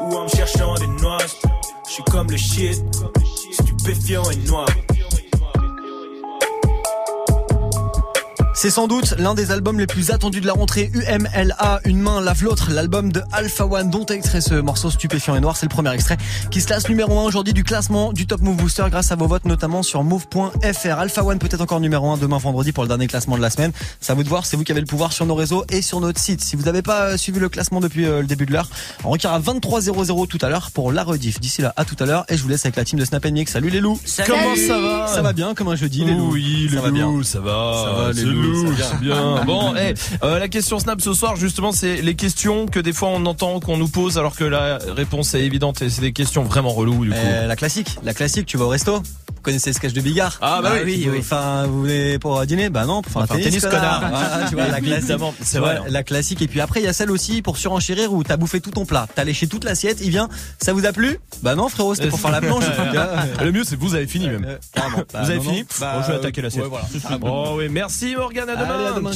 [0.00, 1.18] ou en me cherchant des noix.
[1.86, 2.82] Je suis comme le shit,
[3.52, 4.66] stupéfiant et noir.
[8.64, 12.22] C'est sans doute l'un des albums les plus attendus de la rentrée UMLA, Une main
[12.22, 15.58] lave l'autre, l'album de Alpha One dont est extrait ce morceau stupéfiant et noir.
[15.58, 16.16] C'est le premier extrait
[16.50, 19.26] qui se classe numéro 1 aujourd'hui du classement du Top Move Booster grâce à vos
[19.26, 20.98] votes notamment sur move.fr.
[20.98, 23.70] Alpha One peut-être encore numéro 1 demain vendredi pour le dernier classement de la semaine.
[24.00, 25.82] C'est à vous de voir, c'est vous qui avez le pouvoir sur nos réseaux et
[25.82, 26.40] sur notre site.
[26.40, 28.70] Si vous n'avez pas euh, suivi le classement depuis euh, le début de l'heure,
[29.04, 31.38] on requiert à 23.00 tout à l'heure pour la rediff.
[31.38, 33.26] D'ici là, à tout à l'heure et je vous laisse avec la team de Snap
[33.26, 33.52] Mix.
[33.52, 34.32] Salut les loups Salut.
[34.32, 35.06] Comment ça va?
[35.08, 36.32] Ça va bien comme un jeudi les loups?
[36.32, 37.22] Oui, les ça va bien.
[37.22, 37.84] ça va.
[37.84, 38.53] Ça va, les loups,
[39.00, 39.40] bien.
[39.44, 43.08] Bon, eh, euh, la question Snap ce soir, justement, c'est les questions que des fois
[43.08, 46.42] on entend qu'on nous pose alors que la réponse est évidente et c'est des questions
[46.44, 47.16] vraiment reloues du coup.
[47.18, 50.38] Euh, la classique, la classique, tu vas au resto Vous connaissez le sketch de Bigard
[50.40, 51.18] Ah, bah oui, oui.
[51.20, 54.00] Enfin, vous venez pour dîner Bah non, pour faire Enfin, un tennis, tennis, connard.
[54.08, 55.16] Voilà, tu vois, la classique.
[55.42, 55.90] C'est vois, vrai.
[55.90, 56.42] La classique.
[56.42, 58.84] Et puis après, il y a celle aussi pour surenchérir où t'as bouffé tout ton
[58.86, 59.06] plat.
[59.14, 60.28] T'as léché toute l'assiette, il vient,
[60.58, 62.64] ça vous a plu Bah non, frérot, c'était pour faire la planche.
[63.42, 64.46] Le mieux, c'est que vous avez fini même.
[64.74, 64.98] Carrément.
[65.12, 65.64] Bah, vous avez non, fini.
[65.80, 66.64] Bah, Bon, Je vais attaquer l'assiette.
[66.64, 66.86] ouais, voilà.
[67.22, 69.12] Oh oui, merci Morgane, à demain.